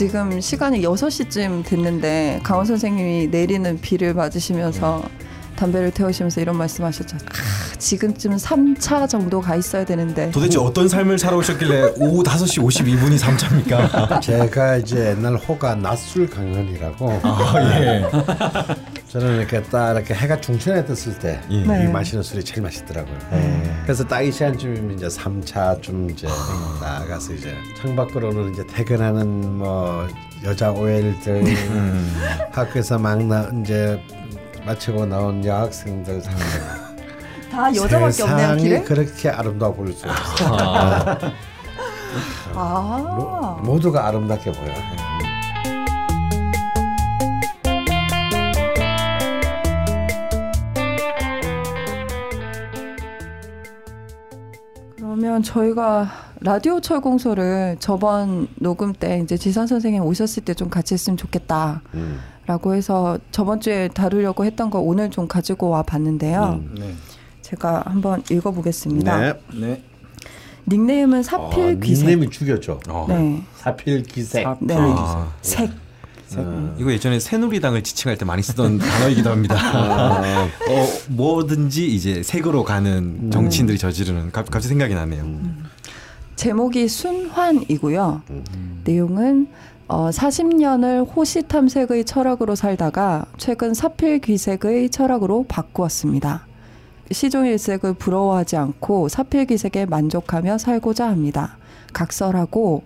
지금 0.00 0.40
시간이 0.40 0.80
6시쯤 0.80 1.62
됐는데 1.62 2.40
강원 2.42 2.64
선생님이 2.64 3.26
내리는 3.26 3.78
비를 3.82 4.14
맞으시면서 4.14 5.02
담배를 5.56 5.90
태우시면서 5.90 6.40
이런 6.40 6.56
말씀하셨죠. 6.56 7.18
아, 7.18 7.76
지금쯤 7.76 8.36
3차 8.36 9.06
정도 9.06 9.42
가 9.42 9.56
있어야 9.56 9.84
되는데. 9.84 10.30
도대체 10.30 10.58
어떤 10.58 10.88
삶을 10.88 11.18
살아오셨길래 11.18 11.96
오후 11.98 12.22
5시 12.22 12.62
52분이 12.62 13.18
3차입니까? 13.18 14.22
제가 14.22 14.78
이제 14.78 15.14
옛날 15.18 15.36
호가 15.36 15.74
낮술 15.74 16.30
강연이라고 16.30 17.20
아, 17.22 17.54
예. 17.60 18.02
저는 19.10 19.38
이렇게 19.38 19.60
딱 19.64 19.92
이렇게 19.96 20.14
해가 20.14 20.40
중천에 20.40 20.84
떴을 20.86 21.18
때 21.18 21.40
예. 21.50 21.66
네. 21.66 21.84
이 21.84 21.88
마시는 21.88 22.22
술이 22.22 22.44
제일 22.44 22.62
맛있더라고요. 22.62 23.18
네. 23.32 23.80
그래서 23.82 24.04
딱 24.04 24.20
이 24.22 24.30
시간쯤이면 24.30 24.96
이제 24.96 25.08
3차 25.08 25.82
좀 25.82 26.08
이제 26.10 26.28
나가서 26.80 27.32
이제 27.32 27.56
창밖으로는 27.80 28.52
이제 28.52 28.64
퇴근하는 28.66 29.58
뭐 29.58 30.06
여자 30.44 30.70
OL들 30.70 31.44
학교에서 32.52 32.98
막 32.98 33.18
나 33.20 33.50
이제 33.60 34.00
마치고 34.64 35.06
나온 35.06 35.44
여학생들 35.44 36.20
상대 36.20 36.44
다 37.50 37.74
여자밖에 37.74 38.22
없네요, 38.22 38.38
세상이 38.38 38.62
길에? 38.62 38.82
그렇게 38.82 39.28
아름다워 39.28 39.72
보일 39.74 39.92
수 39.92 40.06
없어요. 40.08 40.56
아. 42.54 43.58
모두가 43.62 44.06
아름답게 44.06 44.52
보여. 44.52 45.09
그러면 55.40 55.42
저희가 55.42 56.10
라디오 56.40 56.80
철공소를 56.80 57.76
저번 57.80 58.48
녹음 58.56 58.92
때 58.92 59.20
이제 59.22 59.36
지선 59.36 59.66
선생님 59.66 60.02
오셨을 60.02 60.44
때 60.44 60.54
좀 60.54 60.68
같이 60.68 60.94
했으면 60.94 61.16
좋겠다. 61.16 61.82
음. 61.94 62.18
라고 62.46 62.74
해서 62.74 63.18
저번 63.30 63.60
주에 63.60 63.88
다루려고 63.88 64.44
했던 64.44 64.70
거 64.70 64.80
오늘 64.80 65.10
좀 65.10 65.28
가지고 65.28 65.68
와 65.70 65.82
봤는데요. 65.82 66.60
음. 66.62 66.74
네. 66.78 66.94
제가 67.42 67.82
한번 67.86 68.22
읽어 68.30 68.50
보겠습니다. 68.50 69.18
네. 69.20 69.32
네. 69.54 69.82
닉네임은 70.68 71.20
어, 71.20 71.22
사필 71.22 71.80
귀색. 71.80 72.08
닉네임이 72.08 72.30
죽였죠. 72.30 72.80
어. 72.88 73.06
네. 73.08 73.42
사필 73.56 74.02
기색. 74.02 74.44
사- 74.44 74.56
네. 74.60 74.74
아, 74.78 75.32
색. 75.42 75.70
음. 76.38 76.76
이거 76.78 76.92
예전에 76.92 77.18
새누리당을 77.18 77.82
지칭할 77.82 78.16
때 78.18 78.24
많이 78.24 78.42
쓰던 78.42 78.78
단어이기도 78.78 79.30
합니다. 79.30 79.56
어, 80.20 80.86
뭐든지 81.08 81.86
이제 81.94 82.22
색으로 82.22 82.64
가는 82.64 83.30
정치인들이 83.30 83.78
저지르는 83.78 84.30
갑, 84.30 84.44
갑자기 84.50 84.68
생각이 84.68 84.94
나네요. 84.94 85.26
제목이 86.36 86.88
순환이고요. 86.88 88.22
내용은 88.84 89.48
어, 89.88 90.08
40년을 90.10 91.04
호시 91.16 91.42
탐색의 91.42 92.04
철학으로 92.04 92.54
살다가 92.54 93.26
최근 93.38 93.74
사필 93.74 94.20
귀색의 94.20 94.90
철학으로 94.90 95.46
바꾸었습니다. 95.48 96.46
시종일색을 97.10 97.94
부러워하지 97.94 98.56
않고 98.56 99.08
사필 99.08 99.46
귀색에 99.46 99.86
만족하며 99.86 100.58
살고자 100.58 101.08
합니다. 101.08 101.56
각설하고 101.92 102.84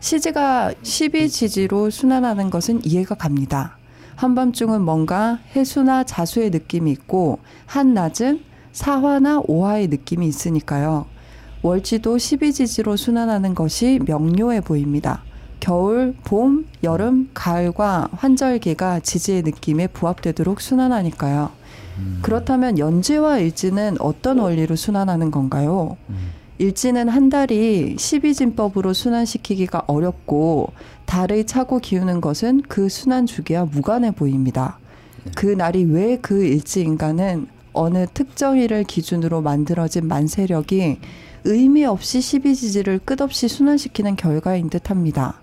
시지가 0.00 0.72
12지지로 0.82 1.90
순환하는 1.90 2.50
것은 2.50 2.84
이해가 2.84 3.14
갑니다. 3.14 3.76
한밤중은 4.16 4.82
뭔가 4.82 5.38
해수나 5.54 6.04
자수의 6.04 6.50
느낌이 6.50 6.90
있고 6.92 7.38
한낮은 7.66 8.40
사화나 8.72 9.40
오화의 9.46 9.88
느낌이 9.88 10.26
있으니까요. 10.26 11.06
월지도 11.62 12.16
12지지로 12.16 12.96
순환하는 12.96 13.54
것이 13.54 14.00
명료해 14.06 14.62
보입니다. 14.62 15.22
겨울, 15.60 16.14
봄, 16.24 16.66
여름, 16.82 17.28
가을과 17.34 18.08
환절기가 18.12 19.00
지지의 19.00 19.42
느낌에 19.42 19.86
부합되도록 19.88 20.62
순환하니까요. 20.62 21.50
그렇다면 22.22 22.78
연지와 22.78 23.38
일지는 23.38 23.96
어떤 24.00 24.38
원리로 24.38 24.76
순환하는 24.76 25.30
건가요? 25.30 25.98
일지는 26.60 27.08
한 27.08 27.30
달이 27.30 27.96
12진법으로 27.96 28.92
순환시키기가 28.92 29.84
어렵고 29.86 30.74
달의 31.06 31.46
차고 31.46 31.78
기우는 31.78 32.20
것은 32.20 32.60
그 32.68 32.90
순환 32.90 33.24
주기와 33.24 33.64
무관해 33.64 34.10
보입니다. 34.10 34.78
그 35.34 35.46
날이 35.46 35.84
왜 35.84 36.18
그 36.20 36.44
일지인가는 36.44 37.46
어느 37.72 38.06
특정일을 38.12 38.84
기준으로 38.84 39.40
만들어진 39.40 40.06
만세력이 40.06 40.98
의미 41.44 41.86
없이 41.86 42.18
12지지를 42.18 43.00
끝없이 43.06 43.48
순환시키는 43.48 44.16
결과인 44.16 44.68
듯합니다. 44.68 45.40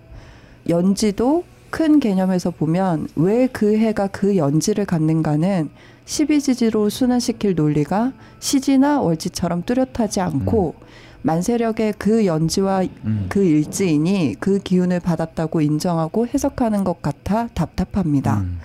연지도 0.68 1.42
큰 1.70 1.98
개념에서 1.98 2.52
보면 2.52 3.08
왜 3.16 3.48
그 3.48 3.76
해가 3.76 4.06
그 4.06 4.36
연지를 4.36 4.86
갖는가는 4.86 5.68
12지지로 6.06 6.88
순환시킬 6.88 7.56
논리가 7.56 8.12
시지나 8.38 9.00
월지처럼 9.00 9.64
뚜렷하지 9.64 10.20
않고 10.20 10.74
만세력의 11.22 11.94
그 11.98 12.26
연지와 12.26 12.84
음. 13.04 13.26
그 13.28 13.44
일지인이 13.44 14.36
그 14.40 14.58
기운을 14.58 15.00
받았다고 15.00 15.60
인정하고 15.60 16.26
해석하는 16.26 16.84
것 16.84 17.02
같아 17.02 17.48
답답합니다. 17.54 18.38
음. 18.38 18.58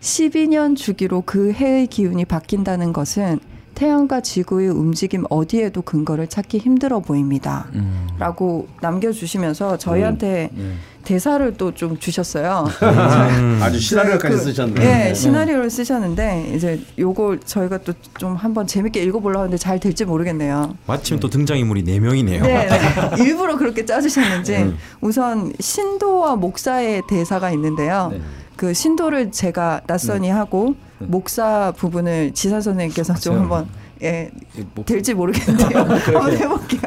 12년 0.00 0.76
주기로 0.76 1.22
그 1.26 1.52
해의 1.52 1.86
기운이 1.88 2.24
바뀐다는 2.24 2.92
것은 2.92 3.40
태양과 3.74 4.20
지구의 4.22 4.70
움직임 4.70 5.24
어디에도 5.30 5.82
근거를 5.82 6.26
찾기 6.26 6.58
힘들어 6.58 6.98
보입니다. 6.98 7.68
음. 7.74 8.08
라고 8.18 8.66
남겨주시면서 8.80 9.78
저희한테 9.78 10.50
네. 10.52 10.72
대사를 11.08 11.54
또 11.56 11.72
좀 11.72 11.96
주셨어요. 11.98 12.66
음. 12.82 13.60
아주 13.62 13.78
시나리오까지 13.80 14.36
그, 14.36 14.42
쓰셨네. 14.42 14.74
네, 14.74 15.14
시나리오를 15.14 15.70
쓰셨는데 15.70 16.52
이제 16.54 16.80
요거 16.98 17.38
저희가 17.46 17.78
또 17.78 17.94
좀 18.18 18.34
한번 18.34 18.66
재밌게 18.66 19.00
읽어보려고 19.04 19.40
하는데 19.42 19.56
잘 19.56 19.78
될지 19.80 20.04
모르겠네요. 20.04 20.76
마침 20.86 21.18
또 21.20 21.30
등장인물이 21.30 21.84
네 21.84 21.98
명이네요. 22.00 22.42
네, 22.42 22.66
네. 22.66 22.78
일부러 23.24 23.56
그렇게 23.56 23.84
짜주셨는지 23.86 24.56
음. 24.56 24.76
우선 25.00 25.52
신도와 25.60 26.36
목사의 26.36 27.02
대사가 27.08 27.50
있는데요. 27.52 28.08
네. 28.12 28.20
그 28.56 28.74
신도를 28.74 29.30
제가 29.30 29.82
낯선이 29.86 30.28
하고 30.30 30.74
목사 30.98 31.72
부분을 31.76 32.32
지사 32.34 32.60
선생님께서 32.60 33.14
좀. 33.14 33.36
한번 33.38 33.68
예 34.02 34.30
목- 34.74 34.84
될지 34.86 35.14
모르겠는데요. 35.14 35.78
한번 35.88 36.36
해볼게요. 36.36 36.82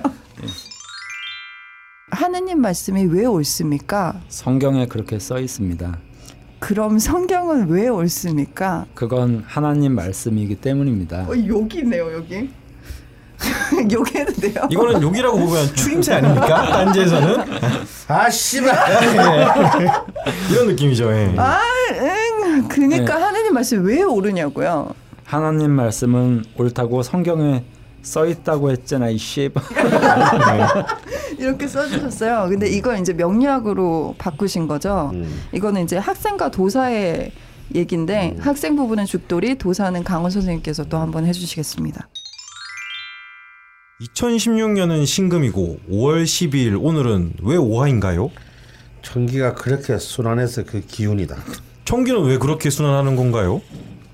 하느님 2.11 2.59
말씀이 2.61 3.05
왜 3.05 3.25
옳습니까? 3.25 4.19
성경에 4.29 4.85
그렇게 4.85 5.17
써 5.17 5.39
있습니다. 5.39 5.97
그럼 6.59 6.99
성경은 6.99 7.69
왜 7.69 7.88
옳습니까? 7.88 8.85
그건 8.94 9.44
하나님 9.47 9.95
말씀이기 9.95 10.55
때문입니다. 10.55 11.25
어, 11.27 11.33
여기 11.47 11.79
있네요, 11.79 12.13
여기. 12.13 12.49
여기 13.91 14.17
해도 14.19 14.31
돼요? 14.33 14.67
이거는 14.69 15.01
욕이라고 15.01 15.35
보면 15.39 15.73
추임새 15.75 16.13
아닙니까? 16.13 16.69
딴지에서는 16.72 17.38
아 18.07 18.29
씨발. 18.29 18.75
이런 20.51 20.67
느낌이죠. 20.67 21.11
예. 21.11 21.33
아, 21.38 21.59
응. 21.93 22.67
그러니까 22.67 23.17
네. 23.17 23.23
하느님 23.23 23.53
말씀이 23.55 23.83
왜 23.88 24.03
옳으냐고요. 24.03 24.93
하나님 25.23 25.72
말씀은 25.72 26.43
옳다고 26.55 27.01
성경에 27.01 27.63
써 28.03 28.28
있다고 28.28 28.69
했잖아 28.72 29.09
이 29.09 29.17
씨. 29.17 29.49
이렇게 31.41 31.68
써주셨어요. 31.68 32.47
근데 32.50 32.69
이걸 32.69 33.00
이제 33.00 33.13
명리학으로 33.13 34.16
바꾸신 34.18 34.68
거죠. 34.68 35.12
음. 35.13 35.41
이거는 35.53 35.84
이제 35.84 35.97
학생과 35.97 36.52
도사의 36.52 37.31
얘기인데 37.74 38.35
학생 38.40 38.75
부분은 38.75 39.06
죽돌이, 39.06 39.56
도사는 39.56 40.03
강원 40.03 40.29
선생님께서 40.31 40.85
또 40.85 40.97
한번 40.97 41.25
해주시겠습니다. 41.25 42.07
2016년은 44.02 45.05
신금이고 45.05 45.79
5월 45.90 46.23
12일 46.23 46.78
오늘은 46.82 47.34
왜 47.43 47.55
오화인가요? 47.55 48.32
천기가 49.03 49.55
그렇게 49.55 49.97
순환해서 49.97 50.64
그 50.64 50.82
기운이다. 50.82 51.35
청기는 51.85 52.23
왜 52.23 52.38
그렇게 52.38 52.70
순환하는 52.70 53.16
건가요? 53.16 53.61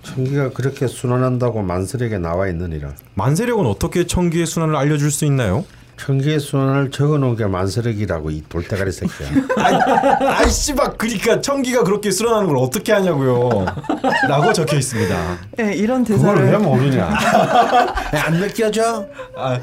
천기가 0.03 0.51
그렇게 0.51 0.87
순환한다고 0.87 1.61
만설에게 1.61 2.17
나와 2.17 2.47
있느니라. 2.47 2.93
만세력은 3.15 3.65
어떻게 3.65 4.05
청기의 4.05 4.45
순환을 4.45 4.75
알려줄 4.75 5.11
수 5.11 5.25
있나요? 5.25 5.65
천기의 5.97 6.39
순환을 6.39 6.91
적어놓은 6.91 7.35
게 7.35 7.45
만설액이라고 7.45 8.29
이 8.31 8.43
돌대가리 8.47 8.91
새끼야. 8.91 9.29
아이 10.37 10.49
씨발 10.49 10.95
그러니까 10.97 11.41
청기가 11.41 11.83
그렇게 11.83 12.11
순환하는 12.11 12.47
걸 12.47 12.57
어떻게 12.57 12.93
하냐고요. 12.93 13.65
라고 14.29 14.53
적혀 14.53 14.77
있습니다. 14.77 15.37
네, 15.57 15.73
이런 15.73 16.03
그걸 16.03 16.35
왜 16.37 16.45
대사를 16.45 16.59
모르냐? 16.59 17.09
안 18.25 18.33
느껴져? 18.39 19.07
아, 19.35 19.59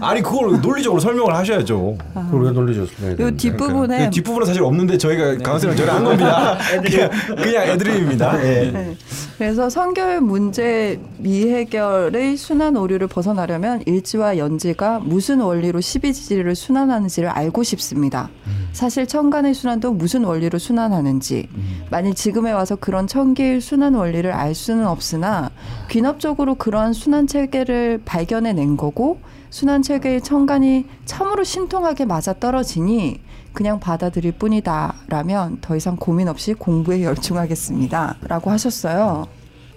아니 0.00 0.22
그걸 0.22 0.60
논리적으로 0.60 1.00
설명을 1.00 1.34
하셔야죠. 1.34 1.96
그걸 2.14 2.42
왜 2.44 2.50
놀려줬어요? 2.50 3.16
요 3.18 3.30
뒷부분에 3.36 3.98
네, 3.98 4.10
뒷부분은 4.10 4.46
사실 4.46 4.62
없는데 4.62 4.98
저희가 4.98 5.38
강원생을 5.38 5.76
저를 5.76 5.92
한 5.94 6.04
겁니다. 6.04 6.58
그냥, 6.82 7.10
그냥 7.36 7.68
애드립입니다. 7.68 8.44
예. 8.44 8.70
네. 8.70 8.96
그래서 9.38 9.68
성결 9.68 10.20
문제 10.20 11.00
미해결의 11.18 12.36
순환 12.36 12.76
오류를 12.76 13.06
벗어나려면 13.08 13.82
일지와 13.86 14.38
연지가 14.38 15.00
무슨 15.00 15.40
원리로 15.40 15.80
12지지를 15.80 16.54
순환하는지를 16.54 17.28
알고 17.28 17.62
싶습니다. 17.62 18.30
사실 18.72 19.06
천간의 19.06 19.54
순환도 19.54 19.92
무슨 19.92 20.24
원리로 20.24 20.58
순환하는지 20.58 21.48
만일 21.90 22.14
지금에 22.14 22.50
와서 22.52 22.74
그런 22.76 23.06
천기의 23.06 23.60
순환 23.60 23.94
원리를 23.94 24.30
알 24.32 24.54
수는 24.54 24.86
없으나 24.86 25.50
귀납적으로 25.88 26.56
그러한 26.56 26.92
순환 26.92 27.26
체계를 27.26 28.02
발견해낸 28.04 28.76
거고 28.76 29.20
순환 29.54 29.82
체계의 29.82 30.20
천간이 30.20 30.84
참으로 31.04 31.44
신통하게 31.44 32.06
맞아 32.06 32.32
떨어지니 32.32 33.20
그냥 33.52 33.78
받아들일 33.78 34.32
뿐이다라면 34.32 35.58
더 35.60 35.76
이상 35.76 35.94
고민 35.94 36.26
없이 36.26 36.54
공부에 36.54 37.04
열중하겠습니다라고 37.04 38.50
하셨어요. 38.50 39.28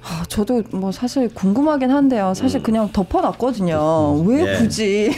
아, 0.01 0.23
저도 0.29 0.63
뭐 0.71 0.91
사실 0.91 1.29
궁금하긴 1.31 1.91
한데요. 1.91 2.33
사실 2.33 2.63
그냥 2.63 2.89
덮어놨거든요. 2.91 4.23
왜 4.25 4.47
예. 4.47 4.57
굳이? 4.57 5.11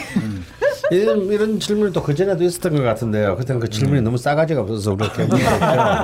이런, 0.92 1.28
이런 1.28 1.58
질문이 1.58 1.94
또 1.94 2.04
그전에도 2.04 2.44
있었던 2.44 2.76
것 2.76 2.82
같은데요. 2.82 3.38
그때는 3.38 3.62
그 3.62 3.70
질문이 3.70 4.02
너무 4.02 4.18
싸가지가 4.18 4.60
없어서 4.60 4.98
그렇게. 4.98 5.24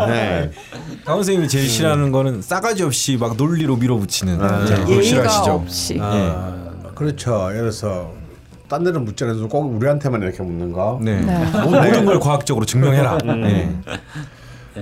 네. 0.07 0.52
강원 1.04 1.24
선생님이 1.25 1.50
제일 1.50 1.68
싫어하는 1.68 2.10
거는 2.13 2.42
싸가지 2.42 2.84
없이 2.84 3.18
막 3.18 3.36
논리로 3.36 3.75
밀어붙이는 3.75 4.42
아, 4.42 4.60
그걸 4.60 4.88
예의가 4.88 5.04
싫어하시죠. 5.04 5.52
없이. 5.52 5.98
아, 6.00 6.56
그렇죠. 6.96 7.48
예를 7.50 7.63
들어서 7.63 8.25
딴 8.67 8.83
데는 8.83 9.06
묻잖아요. 9.06 9.47
꼭 9.47 9.75
우리한테만 9.75 10.21
이렇게 10.21 10.41
묻는 10.44 10.71
거. 10.71 11.00
네. 11.01 11.21
네. 11.21 11.45
모- 11.63 11.69
모든 11.71 12.06
걸 12.06 12.19
과학적으로 12.19 12.65
증명해라. 12.65 13.17
네. 13.25 13.69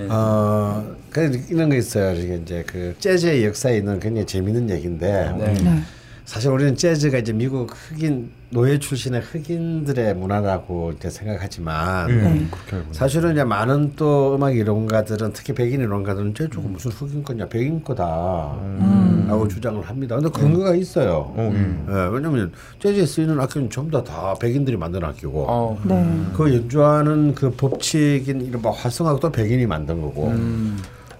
어, 0.08 0.84
그 1.10 1.40
이런 1.50 1.68
거 1.68 1.76
있어요. 1.76 2.14
이게 2.18 2.36
이제 2.42 2.64
그 2.66 2.94
재즈의 2.98 3.44
역사에 3.46 3.76
있는 3.78 4.00
굉장히 4.00 4.26
재밌는 4.26 4.70
얘기인데 4.70 5.34
네. 5.38 5.54
네. 5.54 5.82
사실 6.24 6.50
우리는 6.50 6.74
재즈가 6.74 7.18
이제 7.18 7.32
미국 7.34 7.70
흑인 7.70 8.30
노예 8.48 8.78
출신의 8.78 9.20
흑인들의 9.20 10.14
문화라고 10.14 10.92
이제 10.92 11.10
생각하지만 11.10 12.08
음, 12.08 12.22
네. 12.70 12.76
알고 12.76 12.92
사실은 12.92 13.32
이제 13.32 13.44
많은 13.44 13.92
또 13.94 14.34
음악 14.34 14.56
이론가들은 14.56 15.34
특히 15.34 15.52
백인 15.52 15.80
이론가들은 15.80 16.34
재즈가 16.34 16.62
무슨 16.62 16.92
흑인 16.92 17.22
거냐 17.22 17.46
백인 17.48 17.84
거다 17.84 18.56
라고 19.26 19.48
주장을 19.48 19.82
합니다. 19.82 20.16
근데 20.16 20.30
근거가 20.30 20.74
있어요. 20.74 21.32
어, 21.36 21.50
음. 21.52 21.86
예, 21.88 22.14
왜냐면 22.14 22.52
재즈에 22.80 23.04
쓰이는 23.04 23.38
악기는 23.38 23.68
전부 23.68 23.90
다, 23.90 24.04
다 24.04 24.34
백인들이 24.40 24.76
만든 24.78 25.04
악기고 25.04 25.46
어, 25.46 25.78
네. 25.84 26.22
그 26.34 26.54
연주하는 26.54 27.34
그 27.34 27.50
법칙인 27.50 28.40
이런 28.40 28.62
뭐 28.62 28.72
화성학도 28.72 29.30
백인이 29.30 29.66
만든 29.66 30.00
거고 30.00 30.32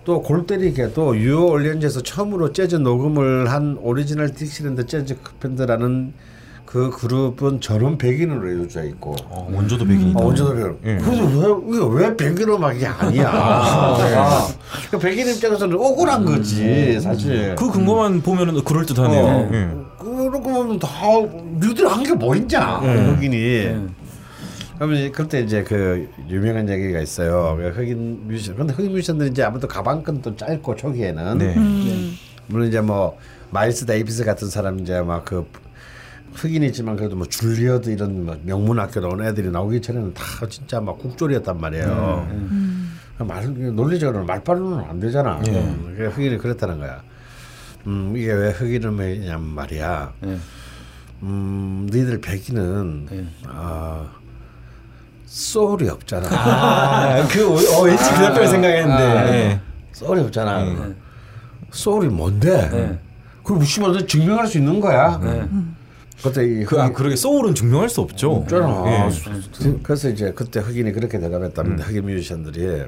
또 0.05 0.21
골때리게도 0.23 1.15
뉴 1.15 1.45
올리언즈에서 1.47 2.03
처음으로 2.03 2.53
재즈 2.53 2.77
녹음을 2.77 3.51
한 3.51 3.79
오리지널 3.81 4.29
딕시랜드 4.33 4.87
재즈 4.87 5.17
밴드라는 5.41 6.13
그 6.67 6.91
그룹은 6.91 7.61
전원 7.61 7.97
백인으로 7.97 8.49
이루어져 8.51 8.85
있고 8.85 9.15
어, 9.29 9.49
원조도 9.53 9.85
백인이다. 9.87 10.21
아, 10.21 10.25
언제도 10.25 10.55
백인. 10.55 10.77
예. 10.85 10.97
그래서 10.99 11.25
왜, 11.67 12.05
왜 12.09 12.17
백인 12.17 12.49
음악이 12.49 12.85
아니야? 12.85 13.31
아, 13.33 14.49
그 14.91 14.99
백인 14.99 15.29
입장에서는 15.29 15.75
억울한 15.77 16.25
거지 16.25 17.01
사실. 17.01 17.55
그 17.55 17.71
근거만 17.71 18.21
보면은 18.23 18.63
그럴 18.65 18.85
듯하네요. 18.87 19.25
어. 19.25 19.51
예. 19.53 19.69
그러고 19.99 20.41
보면 20.43 20.79
다 20.79 20.89
니들 21.61 21.87
한 21.89 22.03
게 22.03 22.13
뭐 22.15 22.35
있냐 22.37 22.61
흑인이. 23.17 23.95
그러면 24.77 24.97
이제 24.99 25.11
그때 25.11 25.41
이제 25.41 25.63
그 25.63 26.09
유명한 26.29 26.69
얘기가 26.69 27.01
있어요. 27.01 27.57
그 27.57 27.69
흑인 27.69 28.27
뮤지션. 28.27 28.57
근데 28.57 28.73
흑인 28.75 28.93
뮤지션들이 28.93 29.31
이제 29.31 29.43
아무래도 29.43 29.69
가방끈도 29.69 30.37
짧고 30.37 30.77
초기에는 30.77 31.39
네. 31.39 31.55
음. 31.57 32.15
물론 32.49 32.69
이제 32.69 32.81
뭐 32.81 33.17
마일스 33.51 33.87
데이비스 33.87 34.25
같은 34.25 34.49
사람 34.49 34.81
이제 34.81 35.01
막 35.01 35.25
그 35.25 35.47
흑인이지만 36.35 36.97
그래도 36.97 37.15
뭐 37.15 37.27
줄리어드 37.27 37.91
이런 37.91 38.27
뭐 38.27 38.37
명문 38.43 38.81
학교 38.81 39.01
나온 39.01 39.23
애들이 39.25 39.51
나오기 39.51 39.81
전에는 39.81 40.15
다 40.15 40.25
진짜 40.49 40.81
막 40.81 40.99
국졸이었단 40.99 41.61
말이에요. 41.61 42.29
말 43.19 43.47
논리적으로 43.75 44.25
말빨로는 44.25 44.85
안 44.85 44.99
되잖아. 44.99 45.39
그래 45.39 46.09
흑인이 46.09 46.39
그랬다는 46.39 46.79
거야. 46.79 47.03
음 47.87 48.15
이게 48.17 48.33
왜 48.33 48.51
흑인이냐면 48.51 49.55
말이야. 49.55 50.13
네. 50.23 50.37
음 51.23 51.87
너희들 51.91 52.21
백인은 52.21 53.07
네. 53.09 53.27
아 53.47 54.11
소울이 55.35 55.89
없잖아. 55.89 56.29
아, 56.31 57.27
그 57.29 57.45
어, 57.45 57.83
왠지 57.83 58.05
그 58.05 58.15
답변을 58.23 58.47
생각했는데. 58.47 59.03
아, 59.03 59.35
예. 59.35 59.61
소울이 59.91 60.21
없잖아. 60.21 60.65
소울이 61.73 62.07
뭔데? 62.09 62.71
네. 62.71 62.99
그걸 63.43 63.59
무시하면 63.59 64.07
증명할 64.07 64.47
수 64.47 64.59
있는 64.59 64.79
거야. 64.79 65.19
네. 65.21 65.49
그때 66.23 66.45
이 66.45 66.65
그, 66.65 66.81
아, 66.81 66.85
흑인 66.85 66.95
그러게 66.95 67.17
소울은 67.17 67.57
증명할 67.57 67.89
수 67.89 68.01
없죠. 68.01 68.31
없잖아. 68.33 68.85
예. 68.87 69.11
그래서 69.83 70.09
이제 70.09 70.33
그때 70.37 70.61
흑인이 70.61 70.93
그렇게 70.93 71.19
대답했답니다. 71.19 71.85
흑인 71.85 72.07
뮤지션들이 72.07 72.85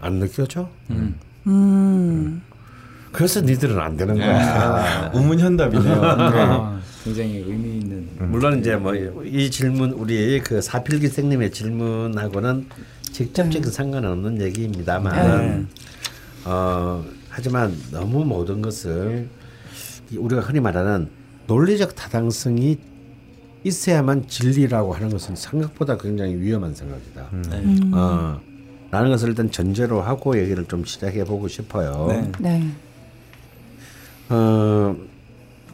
안 0.00 0.14
느껴져? 0.14 0.68
음. 0.90 2.42
그래서 3.12 3.40
니들은 3.40 3.78
안 3.78 3.96
되는 3.96 4.16
거야. 4.18 5.12
우문현답이네요. 5.14 6.80
아, 7.04 7.06
굉장히 7.06 7.36
의미 7.38 7.78
있는. 7.78 8.08
물론 8.30 8.58
이제 8.60 8.76
뭐 8.76 8.94
이 9.24 9.50
질문 9.50 9.90
우리 9.92 10.40
그 10.40 10.60
사필기 10.62 11.08
생님의 11.08 11.50
질문하고는 11.52 12.66
직접적인 13.12 13.70
상관은 13.70 14.10
없는 14.12 14.40
얘기입니다만 14.42 15.68
어 16.46 17.04
하지만 17.28 17.76
너무 17.90 18.24
모든 18.24 18.60
것을 18.62 19.28
이 20.10 20.16
우리가 20.16 20.42
흔히 20.42 20.60
말하는 20.60 21.08
논리적 21.46 21.94
타당성이 21.94 22.78
있어야만 23.64 24.28
진리라고 24.28 24.92
하는 24.94 25.08
것은 25.10 25.36
생각보다 25.36 25.96
굉장히 25.96 26.34
위험한 26.36 26.74
생각이다. 26.74 27.28
네. 27.50 27.80
어, 27.92 28.40
라는 28.90 29.10
것을 29.10 29.30
일단 29.30 29.50
전제로 29.50 30.02
하고 30.02 30.38
얘기를 30.38 30.64
좀 30.66 30.84
시작해 30.84 31.24
보고 31.24 31.48
싶어요. 31.48 32.06
네. 32.08 32.32
네. 32.40 32.70
어, 34.28 34.94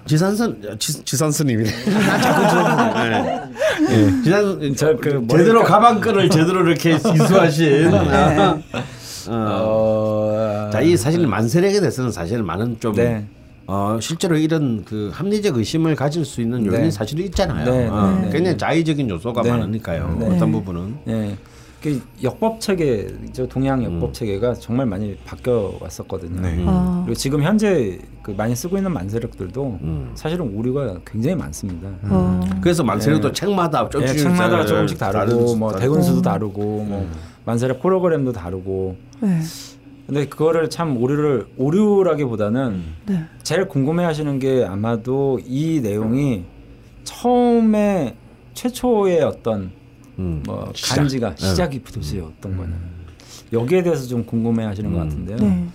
지산선 0.07 0.79
지, 0.79 1.05
지산스님이네. 1.05 1.71
자꾸 2.23 2.43
지산스님. 2.49 3.89
네. 3.89 4.23
지산 4.23 4.75
저그 4.77 5.27
제대로 5.31 5.63
가방끈을 5.63 6.31
제대로 6.31 6.67
이렇게 6.67 6.97
이수하신. 6.97 7.91
네. 7.91 8.63
어, 9.29 10.71
자, 10.73 10.81
이 10.81 10.97
사실 10.97 11.27
만세력에 11.27 11.81
대해서는 11.81 12.11
사실 12.11 12.43
많은 12.43 12.81
좀 12.81 12.95
네. 12.95 13.27
어, 13.67 13.99
실제로 14.01 14.37
이런 14.37 14.85
그 14.85 15.11
합리적 15.13 15.57
의심을 15.57 15.95
가질 15.95 16.25
수 16.25 16.41
있는 16.41 16.67
요인이 16.67 16.85
네. 16.85 16.91
사실은 16.91 17.25
있잖아요. 17.27 17.71
네, 17.71 17.87
어, 17.87 18.19
네, 18.19 18.27
네. 18.27 18.33
굉장히 18.33 18.59
자의적인 18.59 19.09
요소가 19.09 19.43
네. 19.43 19.51
많으니까요. 19.51 20.17
네. 20.19 20.27
어떤 20.27 20.51
부분은. 20.51 20.97
예. 21.87 21.91
그 21.91 22.03
역법 22.23 22.61
체계, 22.61 23.09
저 23.33 23.47
동양 23.47 23.83
역법 23.83 24.11
음. 24.11 24.13
체계가 24.13 24.55
정말 24.55 24.87
많이 24.87 25.17
바뀌어 25.25 25.75
왔었거든요. 25.81 26.41
네. 26.41 26.63
아. 26.67 27.03
그리고 27.05 27.17
지금 27.17 27.43
현재 27.43 27.99
그 28.23 28.33
많이 28.33 28.55
쓰고 28.55 28.77
있는 28.77 28.93
만세력들도 28.93 29.79
음. 29.83 30.11
사실은 30.15 30.55
오류가 30.55 30.99
굉장히 31.07 31.37
많습니다. 31.37 31.89
어. 32.03 32.41
그래서 32.61 32.85
만세력도 32.85 33.33
책마다 33.33 33.85
예, 33.87 33.89
조금씩 33.91 34.19
책마다 34.19 34.59
다- 34.59 34.67
조금씩 34.67 34.99
다르고 34.99 35.37
다른 35.47 35.59
뭐. 35.59 35.73
대군수도 35.73 36.23
다르고 36.23 36.61
뭐 36.85 37.09
만세력 37.45 37.81
프로그램도 37.81 38.33
다르고 38.33 38.97
네. 39.21 39.41
근데 40.07 40.27
그거를 40.27 40.69
참 40.71 40.97
오류를 40.97 41.47
오류라기보다는 41.57 42.83
네. 43.07 43.25
제일 43.43 43.69
궁금해하시는 43.69 44.39
게 44.41 44.65
아마도 44.65 45.39
이 45.47 45.81
내용이 45.83 46.45
처음에 47.05 48.17
최초의 48.55 49.23
어떤 49.23 49.71
음. 50.21 50.43
뭐 50.45 50.71
시작. 50.75 50.97
간지가 50.97 51.35
네. 51.35 51.47
시작이 51.49 51.83
어떤 52.21 52.57
거냐 52.57 52.73
여기에 53.53 53.83
대해서 53.83 54.07
좀 54.07 54.25
궁금해하시는 54.25 54.93
것 54.93 55.01
음. 55.03 55.09
같은데요. 55.09 55.37
네. 55.39 55.67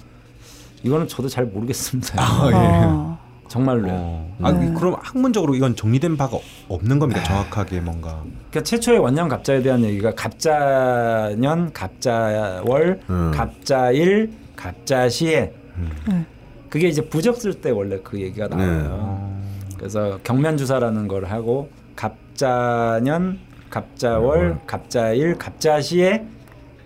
이거는 0.83 1.07
저도 1.07 1.27
잘 1.27 1.45
모르겠습니다. 1.45 2.21
아, 2.21 2.49
예. 2.51 2.53
아. 2.55 3.17
정말로. 3.47 3.87
요 3.87 3.93
어. 3.93 4.37
아, 4.41 4.51
네. 4.51 4.71
그럼 4.73 4.95
학문적으로 4.99 5.55
이건 5.55 5.75
정리된 5.75 6.17
바가 6.17 6.37
없는 6.67 6.99
겁니까? 6.99 7.23
정확하게 7.23 7.81
뭔가. 7.81 8.23
그러니까 8.49 8.63
최초의 8.63 8.99
원년 8.99 9.27
갑자에 9.27 9.61
대한 9.61 9.83
얘기가 9.83 10.13
갑자년, 10.15 11.71
갑자월, 11.73 13.01
음. 13.09 13.31
갑자일, 13.33 14.31
갑자시에 14.55 15.53
네. 16.07 16.25
그게 16.69 16.87
이제 16.87 17.07
부적 17.07 17.37
쓸 17.37 17.53
때 17.53 17.71
원래 17.71 17.99
그 18.03 18.19
얘기가 18.19 18.47
네. 18.47 18.55
나와요. 18.55 19.33
그래서 19.77 20.19
경면 20.23 20.57
주사라는 20.57 21.07
걸 21.07 21.25
하고 21.25 21.69
갑자년, 21.95 23.39
갑자월, 23.75 24.57
갑자일, 24.65 25.37
갑자시에 25.37 26.25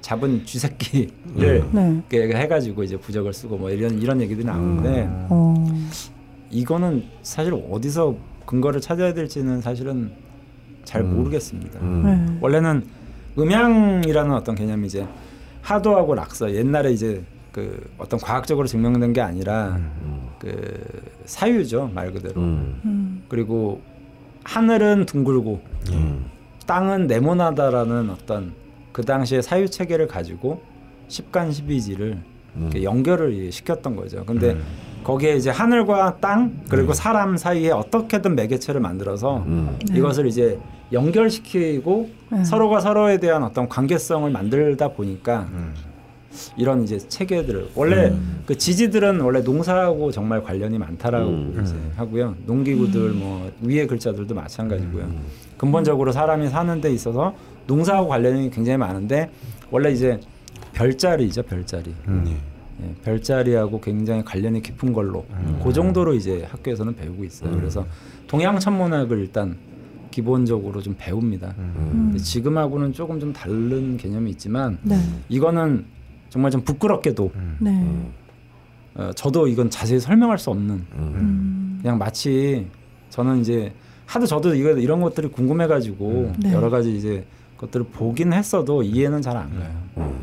잡은 0.01 0.43
쥐새끼를 0.43 1.65
네. 1.71 2.01
이렇게 2.09 2.35
해가지고 2.35 2.81
이제 2.81 2.97
부적을 2.97 3.31
쓰고 3.31 3.57
뭐 3.57 3.69
이런 3.69 4.01
이런 4.01 4.19
얘기들이 4.19 4.43
나오는데 4.43 5.07
어. 5.29 5.53
이거는 6.49 7.03
사실 7.21 7.53
어디서 7.53 8.15
근거를 8.47 8.81
찾아야 8.81 9.13
될지는 9.13 9.61
사실은 9.61 10.11
잘 10.83 11.03
모르겠습니다. 11.03 11.79
네. 11.79 12.37
원래는 12.41 12.87
음양이라는 13.37 14.31
어떤 14.31 14.55
개념이 14.55 14.87
이제 14.87 15.05
하도하고 15.61 16.15
낙서 16.15 16.55
옛날에 16.55 16.91
이제 16.91 17.23
그 17.51 17.87
어떤 17.99 18.19
과학적으로 18.19 18.65
증명된 18.65 19.13
게 19.13 19.21
아니라 19.21 19.79
그 20.39 20.75
사유죠 21.25 21.91
말 21.93 22.11
그대로 22.11 22.41
음. 22.41 22.81
음. 22.83 23.23
그리고 23.27 23.79
하늘은 24.43 25.05
둥글고 25.05 25.61
음. 25.91 26.38
땅은 26.69 27.07
네모나다라는 27.07 28.11
어떤 28.11 28.53
그 28.91 29.03
당시의 29.03 29.41
사유 29.41 29.67
체계를 29.67 30.07
가지고 30.07 30.61
십간십이지를 31.07 32.19
이렇게 32.59 32.83
연결을 32.83 33.51
시켰던 33.51 33.95
거죠. 33.95 34.23
근데 34.23 34.55
거기에 35.03 35.35
이제 35.35 35.49
하늘과 35.49 36.17
땅 36.21 36.61
그리고 36.69 36.93
사람 36.93 37.37
사이에 37.37 37.71
어떻게든 37.71 38.35
매개체를 38.35 38.81
만들어서 38.81 39.37
음. 39.47 39.79
이것을 39.91 40.27
이제 40.27 40.59
연결시키고 40.91 42.09
네. 42.33 42.43
서로가 42.43 42.81
서로에 42.81 43.17
대한 43.17 43.43
어떤 43.43 43.67
관계성을 43.67 44.29
만들다 44.29 44.89
보니까 44.89 45.47
음. 45.51 45.73
이런 46.57 46.83
이제 46.83 46.97
체계들을 46.97 47.71
원래 47.75 48.13
그 48.45 48.57
지지들은 48.57 49.19
원래 49.21 49.41
농사하고 49.41 50.11
정말 50.11 50.43
관련이 50.43 50.77
많다라고 50.77 51.29
음. 51.29 51.61
이제 51.63 51.75
하고요. 51.95 52.35
농기구들 52.45 53.11
뭐 53.11 53.51
위에 53.61 53.85
글자들도 53.85 54.33
마찬가지고요. 54.33 55.11
근본적으로 55.57 56.11
사람이 56.11 56.49
사는 56.49 56.81
데 56.81 56.91
있어서 56.93 57.35
농사하고 57.67 58.07
관련이 58.07 58.49
굉장히 58.49 58.77
많은데 58.77 59.29
원래 59.71 59.91
이제 59.91 60.19
별자리죠, 60.73 61.43
별자리. 61.43 61.93
음, 62.07 62.23
예. 62.27 62.59
예, 62.81 62.93
별자리하고 63.03 63.81
굉장히 63.81 64.23
관련이 64.23 64.61
깊은 64.61 64.93
걸로 64.93 65.25
그 65.63 65.73
정도로 65.73 66.13
이제 66.13 66.45
학교에서는 66.49 66.95
배우고 66.95 67.23
있어요. 67.25 67.51
그래서 67.51 67.85
동양 68.27 68.57
천문학을 68.57 69.19
일단 69.19 69.57
기본적으로 70.11 70.81
좀 70.81 70.95
배웁니다. 70.97 71.53
음. 71.57 72.17
지금하고는 72.17 72.93
조금 72.93 73.19
좀 73.19 73.33
다른 73.33 73.97
개념이 73.97 74.31
있지만 74.31 74.77
네. 74.81 74.97
이거는 75.27 75.85
정말 76.29 76.51
좀 76.51 76.61
부끄럽게도 76.61 77.31
네. 77.59 78.01
어, 78.95 79.11
저도 79.15 79.47
이건 79.47 79.69
자세히 79.69 79.99
설명할 79.99 80.37
수 80.37 80.49
없는 80.49 80.85
음. 80.93 81.79
그냥 81.81 81.97
마치 81.97 82.67
저는 83.09 83.41
이제 83.41 83.73
하도 84.05 84.25
저도 84.25 84.55
이거 84.55 84.71
이런 84.71 85.01
것들이 85.01 85.27
궁금해가지고 85.29 86.33
네. 86.39 86.53
여러 86.53 86.69
가지 86.69 86.95
이제 86.95 87.25
것들을 87.57 87.87
보긴 87.91 88.33
했어도 88.33 88.83
이해는 88.83 89.21
잘 89.21 89.37
안 89.37 89.49
가요. 89.57 89.71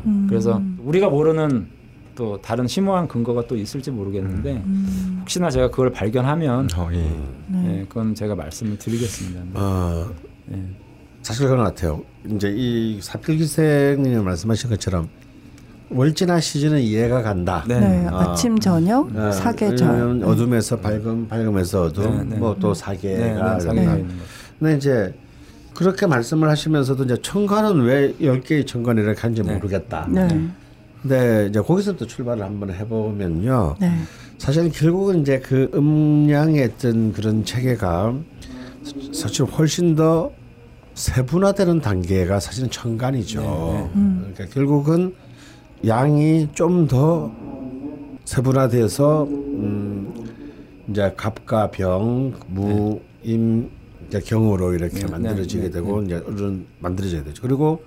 음. 0.05 0.25
그래서 0.29 0.61
우리가 0.79 1.09
모르는 1.09 1.67
또 2.15 2.41
다른 2.41 2.67
심오한 2.67 3.07
근거가 3.07 3.45
또 3.47 3.55
있을지 3.55 3.91
모르겠는데 3.91 4.53
음. 4.65 5.17
혹시나 5.21 5.49
제가 5.51 5.69
그걸 5.69 5.91
발견하면 5.91 6.67
어, 6.75 6.89
예. 6.91 6.97
네. 7.47 7.79
예, 7.81 7.85
그건 7.87 8.15
제가 8.15 8.33
말씀을 8.35 8.77
드리겠습니다. 8.79 9.41
어, 9.53 10.09
예. 10.51 10.63
사실 11.21 11.45
그런 11.47 11.63
것 11.63 11.75
같아요. 11.75 12.01
이제 12.25 12.51
이 12.55 12.99
사필기생님이 13.01 14.15
말씀하신 14.23 14.69
것처럼 14.71 15.07
월지나 15.89 16.39
시즌은 16.39 16.81
이해가 16.81 17.21
간다. 17.21 17.63
네. 17.67 17.79
네. 17.79 18.07
아. 18.09 18.31
아침 18.31 18.59
저녁 18.59 19.15
아, 19.15 19.31
사계절. 19.31 19.87
왜냐면 19.89 20.23
어둠에서 20.23 20.77
밝음, 20.77 21.27
밝음에서 21.27 21.83
어둠, 21.83 22.17
네, 22.17 22.23
네. 22.31 22.35
뭐또 22.37 22.73
네, 22.73 22.79
사계가 22.79 23.57
네, 23.57 23.85
거. 23.85 24.03
근데 24.59 24.75
이제 24.75 25.13
그렇게 25.73 26.07
말씀을 26.07 26.49
하시면서도 26.49 27.03
이제 27.05 27.17
천간은 27.21 27.81
왜 27.83 28.13
열 28.21 28.41
개의 28.41 28.65
천간 28.65 28.97
이렇게 28.97 29.19
하는지 29.21 29.43
네. 29.43 29.53
모르겠다. 29.53 30.07
네. 30.09 30.27
근데 31.01 31.47
이제 31.49 31.61
거기서부터 31.61 32.05
출발을 32.05 32.43
한번 32.43 32.73
해보면요. 32.73 33.75
네. 33.79 33.91
사실 34.39 34.69
결국은 34.71 35.21
이제 35.21 35.39
그 35.39 35.69
음양의 35.73 36.63
어떤 36.65 37.13
그런 37.13 37.45
체계가 37.45 38.13
사실 39.13 39.45
훨씬 39.45 39.95
더 39.95 40.31
세분화되는 40.95 41.79
단계가 41.81 42.39
사실은 42.39 42.69
천간이죠. 42.69 43.89
그러니까 43.93 44.45
결국은 44.53 45.13
양이 45.85 46.47
좀 46.53 46.87
더 46.87 47.31
세분화돼서 48.25 49.23
음 49.23 50.13
이제 50.89 51.13
갑과 51.15 51.71
병, 51.71 52.33
무, 52.47 52.99
임, 53.23 53.69
이제 54.07 54.19
경으로 54.19 54.73
이렇게 54.73 54.99
네, 54.99 55.07
만들어지게 55.07 55.63
네, 55.63 55.69
되고 55.69 56.01
이제 56.01 56.21
이런 56.27 56.65
만들어져야 56.79 57.23
되죠. 57.23 57.41
그리고 57.41 57.83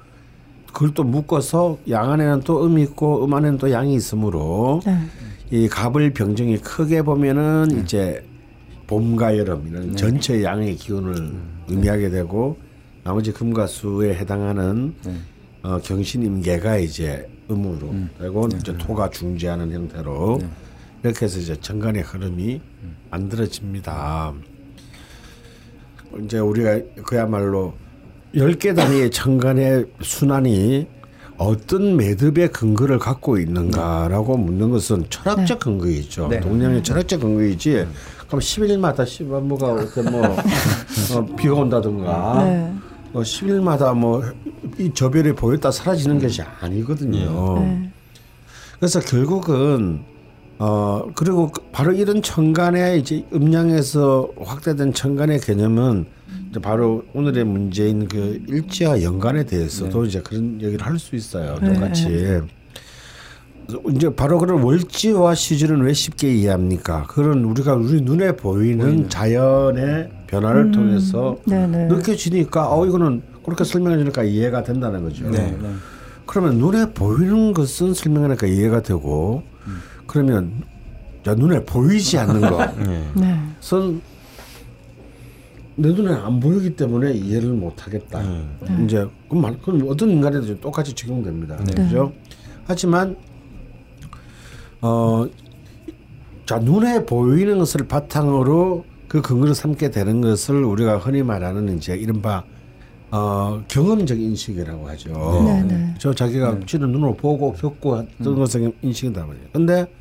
그걸 0.73 0.95
또 0.95 1.03
묶어서 1.05 1.79
양 1.89 2.11
안에는 2.13 2.41
또 2.41 2.65
음이 2.65 2.83
있고 2.83 3.25
음 3.25 3.35
안에는 3.35 3.59
또 3.59 3.71
양이 3.71 3.95
있으므로 3.95 4.81
네. 4.85 4.97
이 5.51 5.69
갑을 5.69 6.13
병정이 6.13 6.59
크게 6.59 7.03
보면은 7.03 7.83
이제 7.83 8.25
봄과 8.87 9.37
여름 9.39 9.67
이런 9.69 9.97
전체 9.97 10.43
양의 10.43 10.77
기운을 10.77 11.33
의미하게 11.69 12.11
되고 12.11 12.57
나머지 13.03 13.33
금과 13.33 13.67
수에 13.67 14.15
해당하는 14.15 14.95
네. 15.05 15.15
어, 15.63 15.79
경신임계가 15.83 16.79
이제 16.79 17.29
음으로 17.51 17.95
되고 18.19 18.49
이제 18.59 18.77
토가 18.79 19.11
중지하는 19.11 19.73
형태로 19.73 20.41
이렇게 21.03 21.25
해서 21.27 21.39
이제 21.39 21.57
정간의 21.61 22.03
흐름이 22.03 22.61
만들어집니다. 23.11 24.33
이제 26.25 26.39
우리가 26.39 26.81
그야말로 27.05 27.75
열 28.37 28.55
개 28.55 28.73
단위의 28.75 29.11
천간의 29.11 29.87
순환이 30.03 30.87
어떤 31.37 31.97
매듭의 31.97 32.49
근거를 32.53 32.99
갖고 32.99 33.39
있는가라고 33.39 34.37
묻는 34.37 34.71
것은 34.71 35.05
철학적 35.11 35.59
근거이죠. 35.61 36.29
네. 36.29 36.41
동양의 36.41 36.83
철학적 36.83 37.21
근거이지. 37.21 37.87
그럼 38.29 38.41
10일마다 38.41 39.07
씨발 39.07 39.41
뭐가 39.41 39.73
어떤 39.73 40.13
뭐 40.13 40.23
어, 40.27 41.27
비가 41.37 41.55
온다든가 41.55 42.45
네. 42.45 42.73
어, 43.15 43.23
10일마다 43.23 43.97
뭐 43.97 44.23
이 44.81 44.93
저별이 44.95 45.35
보였다 45.35 45.71
사라지는 45.71 46.19
것이 46.19 46.41
아니거든요. 46.61 47.59
네. 47.61 47.91
그래서 48.79 48.99
결국은 49.01 50.01
어 50.59 51.05
그리고 51.15 51.51
그- 51.51 51.63
바로 51.71 51.93
이런 51.93 52.23
천간의 52.23 53.01
이제 53.01 53.25
음양에서 53.33 54.31
확대된 54.41 54.93
천간의 54.95 55.41
개념은 55.41 56.07
이제 56.51 56.61
바로 56.61 57.05
오늘의 57.15 57.45
문제인 57.45 58.09
그 58.09 58.43
일지와 58.49 59.03
연간에 59.03 59.45
대해서도 59.45 60.05
이제 60.07 60.21
그런 60.21 60.61
얘기를 60.63 60.85
할 60.85 60.99
수 60.99 61.15
있어요. 61.17 61.57
똑같이. 61.61 62.07
이제 63.95 64.15
바로 64.15 64.39
그런 64.39 64.63
월지와 64.63 65.35
시즌은 65.35 65.83
왜 65.83 65.93
쉽게 65.93 66.33
이해합니까? 66.35 67.05
그런 67.09 67.45
우리가 67.45 67.75
우리 67.75 68.01
눈에 68.01 68.37
보이는 68.37 69.09
자연의 69.09 70.11
변화를 70.27 70.71
통해서 70.71 71.37
네, 71.47 71.67
네. 71.67 71.87
느껴지니까 71.87 72.73
어 72.77 72.87
이거는 72.87 73.23
그렇게 73.45 73.65
설명해 73.65 73.99
주니까 73.99 74.23
이해가 74.23 74.63
된다는 74.63 75.03
거죠. 75.03 75.29
네, 75.31 75.57
네. 75.61 75.69
그러면 76.27 76.59
눈에 76.59 76.93
보이는 76.93 77.53
것은 77.53 77.95
설명하니까 77.95 78.47
이해가 78.47 78.83
되고 78.83 79.43
그러면 80.07 80.53
야, 81.27 81.35
눈에 81.35 81.65
보이지 81.65 82.19
않는 82.19 82.43
예. 82.43 83.03
네. 83.21 83.39
것은 83.61 84.01
내 85.77 85.89
눈에 85.93 86.13
안 86.15 86.39
보이기 86.41 86.77
때문에 86.77 87.13
이해를 87.13 87.51
못 87.51 87.87
하겠다. 87.87 88.23
이제 88.85 89.07
그럼 89.29 89.43
말- 89.43 89.59
그럼 89.63 89.87
어떤 89.89 90.11
인간에도 90.11 90.47
좀 90.47 90.61
똑같이 90.61 90.93
적용됩니다. 90.95 91.57
그죠? 91.57 92.13
하지만 92.67 93.17
어, 94.83 95.27
자 96.47 96.59
눈에 96.59 97.05
보이는 97.07 97.59
것을 97.59 97.87
바탕으로 97.87 98.85
그 99.09 99.23
근거를 99.23 99.55
삼게 99.55 99.91
되는 99.91 100.21
것을 100.21 100.65
우리가 100.65 100.99
흔히 100.99 101.23
말하는 101.23 101.77
이제 101.77 101.95
이른바 101.97 102.45
어, 103.11 103.63
경험적 103.67 104.21
인식이라고 104.21 104.89
하죠. 104.91 105.43
네, 105.45 105.63
네. 105.65 105.95
저 105.99 106.15
자기가 106.15 106.61
지는 106.65 106.93
눈으로 106.93 107.17
보고 107.17 107.53
겪고 107.53 107.99
했던 107.99 108.37
것을 108.37 108.73
인식이다 108.83 109.27
말이에요. 109.27 109.47
근데 109.53 109.93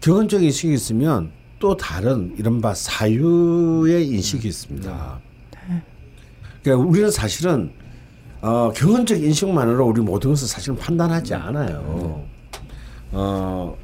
경험적 0.00 0.42
인식이 0.42 0.72
있으면 0.74 1.30
또 1.58 1.76
다른 1.76 2.34
이른바 2.38 2.74
사유의 2.74 4.08
인식이 4.08 4.48
있습니다. 4.48 5.20
그러니까 6.62 6.88
우리는 6.88 7.10
사실은 7.10 7.70
어, 8.42 8.72
경험적 8.74 9.22
인식만으로 9.22 9.86
우리 9.86 10.00
모든 10.00 10.30
것을 10.30 10.48
사실은 10.48 10.76
판단하지 10.76 11.34
않아요. 11.34 12.24
어, 13.12 13.76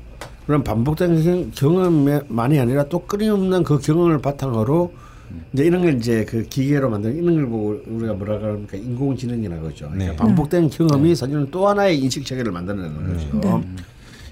그런 0.47 0.63
반복된 0.63 1.23
경- 1.23 1.51
경험만이 1.53 2.59
아니라 2.61 2.85
또 2.85 3.01
끊임없는 3.07 3.65
그 3.65 3.79
경험을 3.79 4.19
바탕으로 4.21 4.93
이제 5.53 5.65
이런 5.65 5.83
걸 5.83 5.97
이제 5.97 6.25
그 6.25 6.45
기계로 6.45 6.89
만든 6.89 7.17
이런 7.17 7.35
걸 7.35 7.47
보고 7.49 7.81
우리가 7.87 8.15
뭐라 8.15 8.39
그럽니까 8.39 8.77
인공지능이라 8.77 9.59
그러죠. 9.61 9.87
그러니까 9.91 10.13
네. 10.13 10.17
반복된 10.17 10.71
경험이 10.71 11.17
사실은 11.17 11.49
또 11.51 11.67
하나의 11.67 11.99
인식 11.99 12.25
체계를 12.25 12.53
만들어내는 12.53 13.17
거죠. 13.41 13.63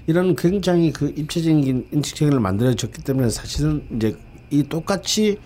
이런 0.07 0.35
굉장히 0.35 0.93
그 0.93 1.11
입체적인 1.17 1.87
인식 1.91 2.15
체계를 2.15 2.39
만들어졌기 2.39 3.03
때문에 3.03 3.29
사실은 3.29 3.83
이제 3.95 4.15
이 4.51 4.63
똑같이 4.63 5.37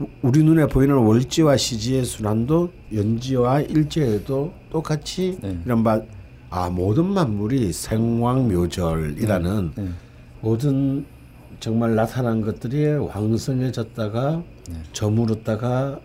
우- 0.00 0.06
우리 0.22 0.42
눈에 0.42 0.66
보이는 0.68 0.94
월지와 0.96 1.56
시지의 1.58 2.04
순환도 2.04 2.70
연지와 2.94 3.60
일지에도 3.62 4.52
똑같이 4.70 5.36
네. 5.42 5.58
이런 5.66 5.82
바, 5.84 6.00
아 6.50 6.70
모든 6.70 7.06
만물이 7.06 7.72
생왕묘절이라는 7.72 9.72
네. 9.76 9.88
모든 10.40 11.04
정말 11.60 11.94
나타난 11.94 12.40
것들이 12.40 12.86
왕성해졌다가 12.86 14.42
저물었다가 14.92 16.00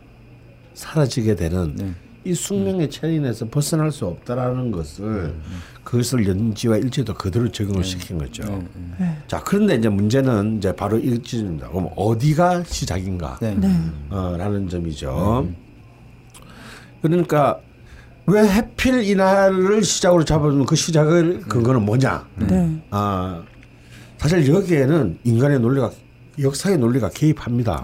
사라지게 0.73 1.35
되는 1.35 1.75
네. 1.75 1.91
이 2.25 2.33
숙명의 2.33 2.89
체인에서 2.89 3.49
벗어날 3.49 3.91
수 3.91 4.05
없다라는 4.05 4.71
것을 4.71 5.35
그것을 5.83 6.27
연지와 6.27 6.77
일제도 6.77 7.13
그대로 7.13 7.51
적용을 7.51 7.83
시킨 7.83 8.17
거죠. 8.17 8.43
네. 8.97 9.17
자 9.27 9.41
그런데 9.43 9.75
이제 9.75 9.89
문제는 9.89 10.57
이제 10.57 10.75
바로 10.75 10.97
이지입니다. 10.97 11.69
그럼 11.69 11.89
어디가 11.95 12.63
시작인가? 12.63 13.37
네. 13.41 13.55
네. 13.55 13.69
어, 14.09 14.35
라는 14.37 14.69
점이죠. 14.69 15.47
그러니까 17.01 17.59
왜 18.25 18.47
해필 18.47 19.03
이날을 19.03 19.83
시작으로 19.83 20.23
잡아주는 20.23 20.65
그 20.65 20.75
시작을 20.75 21.41
근거는 21.41 21.83
뭐냐? 21.83 22.25
네. 22.37 22.81
아 22.89 23.43
사실 24.17 24.47
여기에는 24.47 25.19
인간의 25.23 25.59
논리가 25.59 25.91
역사의 26.39 26.77
논리가 26.77 27.09
개입합니다. 27.09 27.83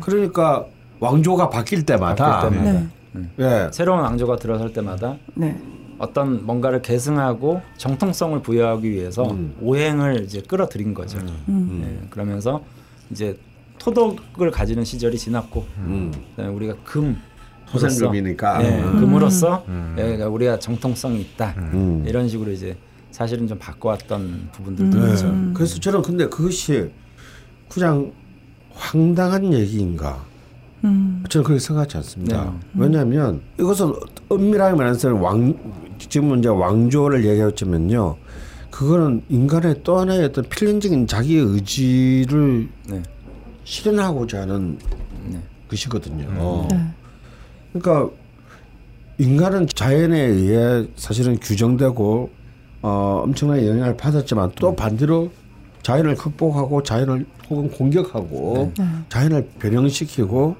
그러니까 0.00 0.64
왕조가 1.00 1.50
바뀔 1.50 1.84
때마다, 1.84 2.40
바뀔 2.40 2.58
때마다. 2.58 2.80
네. 3.12 3.28
예, 3.40 3.70
새로운 3.72 4.00
왕조가 4.00 4.36
들어설 4.36 4.72
때마다 4.72 5.16
네. 5.34 5.60
어떤 5.98 6.46
뭔가를 6.46 6.80
계승하고 6.80 7.60
정통성을 7.76 8.40
부여하기 8.40 8.90
위해서 8.90 9.28
음. 9.30 9.54
오행을 9.60 10.22
이제 10.22 10.40
끌어들인 10.40 10.94
거죠. 10.94 11.18
네, 11.46 12.00
그러면서 12.08 12.62
이제 13.10 13.36
토덕을 13.78 14.50
가지는 14.50 14.84
시절이 14.84 15.18
지났고 15.18 15.66
음, 15.78 16.12
우리가 16.38 16.76
금 16.84 17.20
토생금이니까. 17.70 18.58
네, 18.58 18.82
음. 18.82 19.00
금으로서 19.00 19.64
예, 19.96 20.02
그러니까 20.02 20.28
우리가 20.28 20.58
정통성이 20.58 21.20
있다 21.20 21.54
음. 21.58 22.04
이런 22.06 22.28
식으로 22.28 22.50
이제 22.50 22.76
사실은 23.10 23.46
좀 23.46 23.58
바꿔왔던 23.58 24.50
부분들도 24.52 25.06
네. 25.06 25.12
있죠. 25.12 25.34
그래서 25.54 25.78
저는 25.78 26.02
근데 26.02 26.28
그것이 26.28 26.90
그냥 27.68 28.12
황당한 28.72 29.52
얘기인가? 29.52 30.24
음. 30.84 31.22
저는 31.28 31.44
그렇게 31.44 31.60
생각하지 31.60 31.98
않습니다. 31.98 32.44
네. 32.44 32.50
왜냐하면 32.74 33.42
이것은 33.58 33.92
엄밀하게 34.28 34.76
말해서 34.76 35.14
왕 35.14 35.54
지금 35.98 36.38
이제 36.38 36.48
왕조를 36.48 37.24
얘기했지만요. 37.24 38.16
그거는 38.70 39.22
인간의 39.28 39.82
또 39.82 39.98
하나의 39.98 40.24
어떤 40.24 40.44
필연적인 40.44 41.06
자기 41.06 41.36
의지를 41.36 42.68
네. 42.88 43.02
실현하고자 43.64 44.42
하는 44.42 44.78
네. 45.28 45.38
것이거든요. 45.68 46.66
네. 46.70 46.94
그러니까 47.72 48.14
인간은 49.18 49.66
자연에 49.66 50.18
의해 50.18 50.86
사실은 50.96 51.38
규정되고 51.38 52.30
어, 52.82 53.20
엄청난 53.24 53.64
영향을 53.66 53.96
받았지만 53.96 54.52
또 54.56 54.74
반대로 54.74 55.30
자연을 55.82 56.14
극복하고 56.14 56.82
자연을 56.82 57.26
혹은 57.48 57.70
공격하고 57.70 58.72
네. 58.78 58.86
자연을 59.08 59.48
변형시키고 59.58 60.56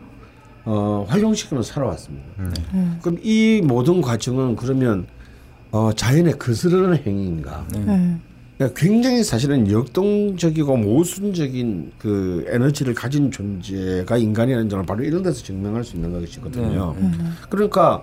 어, 0.65 1.07
활용시키며 1.09 1.63
살아왔습니다. 1.63 2.27
네. 2.39 2.99
그럼 3.01 3.19
이 3.23 3.63
모든 3.65 4.03
과정은 4.03 4.57
그러면 4.57 5.07
어, 5.73 5.93
자연에 5.93 6.33
거스르는 6.33 6.99
행위인가? 7.07 7.67
네. 7.73 8.19
그러니까 8.61 8.79
굉장히 8.79 9.25
사실은 9.25 9.71
역동적이고 9.71 10.77
모순적인 10.77 11.93
그 11.99 12.45
에너지를 12.47 12.93
가진 12.93 13.31
존재가 13.31 14.19
인간이라는 14.19 14.69
점을 14.69 14.85
바로 14.85 15.03
이런 15.03 15.23
데서 15.23 15.43
증명할 15.43 15.83
수 15.83 15.97
있는 15.97 16.13
것이거든요. 16.13 16.95
그러니까 17.49 18.03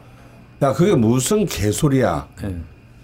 야 0.63 0.73
그게 0.73 0.95
무슨 0.95 1.45
개소리야? 1.45 2.27
네. 2.41 2.55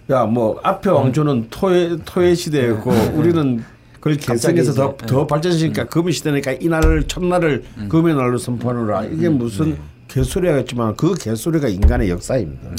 야뭐 0.10 0.62
앞에 0.64 0.90
왕조는 0.90 1.48
토의 1.52 2.00
토의 2.04 2.36
시대였고 2.36 2.92
우리는 3.14 3.64
그걸 3.94 4.18
갑자기 4.18 4.56
개성해서 4.56 4.72
이제, 4.72 5.06
더더 5.06 5.20
네. 5.22 5.28
발전시키니까 5.28 5.86
금의 5.86 6.12
시대니까 6.12 6.54
이날을 6.54 7.04
첫날을 7.04 7.64
금의 7.88 8.16
날로 8.16 8.40
선포하노라 8.40 9.06
이게 9.06 9.30
무슨 9.30 9.78
개소리야겠지만 10.08 10.96
그 10.96 11.14
개소리가 11.14 11.68
인간의 11.68 12.10
역사입니다. 12.10 12.72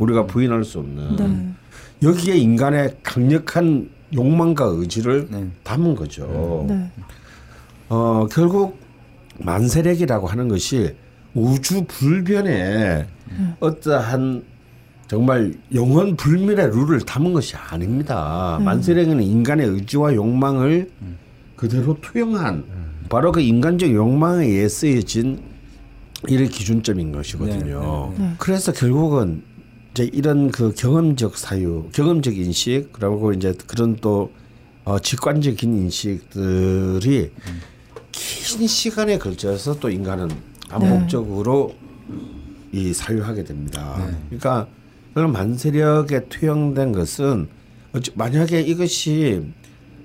우리가 0.00 0.26
부인할 0.26 0.64
수 0.64 0.80
없는 0.80 1.16
네. 1.16 1.49
여기에 2.02 2.36
인간의 2.36 2.96
강력한 3.02 3.90
욕망과 4.14 4.64
의지를 4.64 5.28
네. 5.30 5.48
담은 5.62 5.94
거죠. 5.94 6.64
네. 6.68 6.90
어, 7.88 8.26
결국 8.30 8.78
만세력이라고 9.38 10.26
하는 10.26 10.48
것이 10.48 10.94
우주 11.34 11.84
불변에 11.86 13.06
어떠한 13.60 14.44
정말 15.06 15.54
영원 15.74 16.16
불멸의 16.16 16.70
룰을 16.70 17.00
담은 17.00 17.32
것이 17.32 17.56
아닙니다. 17.56 18.58
만세력은 18.62 19.22
인간의 19.22 19.66
의지와 19.66 20.14
욕망을 20.14 20.88
그대로 21.56 21.96
투영한 22.00 22.64
바로 23.08 23.32
그 23.32 23.40
인간적 23.40 23.92
욕망에 23.92 24.46
의해 24.46 24.68
쓰여진 24.68 25.40
이를 26.28 26.46
기준점인 26.46 27.12
것이거든요. 27.12 28.12
네, 28.16 28.22
네, 28.22 28.28
네. 28.28 28.34
그래서 28.38 28.72
결국은 28.72 29.42
이제 29.92 30.08
이런 30.12 30.50
그 30.50 30.72
경험적 30.72 31.36
사유, 31.36 31.88
경험적 31.92 32.36
인식, 32.36 32.92
그리고 32.92 33.32
이제 33.32 33.54
그런 33.66 33.96
또 33.96 34.30
어, 34.84 34.98
직관적인 34.98 35.76
인식들이 35.76 37.32
긴 38.12 38.66
시간에 38.66 39.18
걸쳐서 39.18 39.78
또 39.78 39.90
인간은 39.90 40.30
반복적으로 40.68 41.74
이 42.72 42.92
사유하게 42.92 43.44
됩니다. 43.44 43.96
그러니까 44.28 44.68
그런 45.14 45.32
만세력에 45.32 46.28
투영된 46.28 46.92
것은 46.92 47.48
만약에 48.14 48.60
이것이 48.60 49.42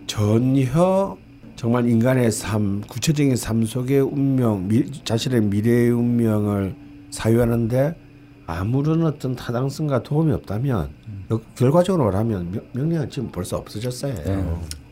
전혀 0.07 1.17
정말 1.55 1.87
인간의 1.87 2.31
삶, 2.31 2.81
구체적인 2.81 3.35
삶 3.35 3.65
속의 3.65 4.01
운명, 4.01 4.67
미, 4.67 4.91
자신의 5.03 5.41
미래의 5.41 5.91
운명을 5.91 6.75
사유하는데 7.11 8.04
아무런 8.47 9.03
어떤 9.03 9.35
타당성과 9.35 10.03
도움이 10.03 10.31
없다면 10.33 10.89
여- 11.31 11.41
결과적으로 11.55 12.05
말하면 12.05 12.51
명- 12.51 12.63
명령은 12.73 13.09
지금 13.09 13.31
벌써 13.31 13.57
없어졌어요. 13.57 14.13
네. 14.23 14.45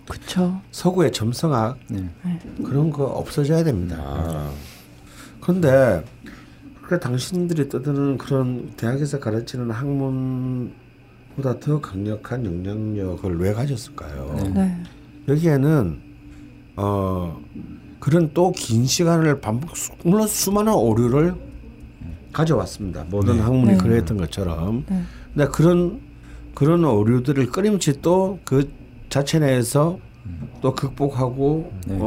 그쵸. 0.10 0.60
서구의 0.72 1.12
점성학 1.12 1.78
네. 1.90 2.10
그런 2.66 2.90
거 2.90 3.06
없어져야 3.06 3.64
됩니다. 3.64 4.50
그런데 5.40 6.04
그렇게 6.82 7.00
당신들이 7.00 7.70
떠드는 7.70 8.18
그런 8.18 8.72
대학에서 8.76 9.20
가르치는 9.20 9.72
학문보다 9.72 11.60
더 11.60 11.80
강력한 11.80 12.46
영향력을 12.46 13.40
왜 13.40 13.54
가졌을까요? 13.54 14.52
네. 14.54 14.78
여기에는 15.28 16.02
어 16.76 17.40
그런 18.00 18.34
또 18.34 18.52
긴 18.52 18.86
시간을 18.86 19.40
반복 19.40 19.78
수- 19.78 19.92
물론 20.04 20.28
수많은 20.28 20.74
오류를 20.74 21.34
가져왔습니다. 22.34 23.06
모든 23.10 23.40
학문이 23.40 23.74
네. 23.74 23.78
그랬던 23.78 24.18
것처럼. 24.18 24.84
네. 24.90 25.04
근데 25.34 25.48
그런 25.52 26.02
그런 26.56 26.84
오류들을 26.84 27.48
끊임없이 27.48 28.02
또 28.02 28.40
그 28.44 28.70
자체 29.10 29.40
내에서 29.40 30.00
또 30.62 30.74
극복하고 30.74 31.72
네. 31.88 31.98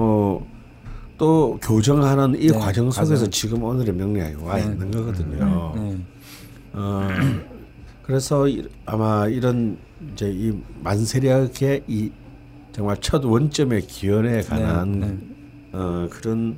어또 1.18 1.58
교정하는 1.62 2.34
이 2.40 2.48
네, 2.48 2.58
과정 2.58 2.90
속에서 2.90 3.12
과정. 3.14 3.30
지금 3.30 3.62
오늘의 3.62 3.94
명령이 3.94 4.34
와 4.42 4.56
네. 4.56 4.62
있는 4.64 4.90
거거든요. 4.90 5.72
네. 5.76 5.96
어, 6.72 7.08
그래서 8.02 8.46
이- 8.48 8.66
아마 8.84 9.26
이런 9.28 9.78
이제 10.12 10.30
이 10.30 10.52
만세력의 10.82 11.84
이 11.88 12.10
정말 12.72 12.96
첫 13.00 13.24
원점의 13.24 13.82
기원에 13.86 14.42
관한 14.42 15.00
네, 15.00 15.06
네. 15.06 15.18
어, 15.72 16.08
그런 16.10 16.56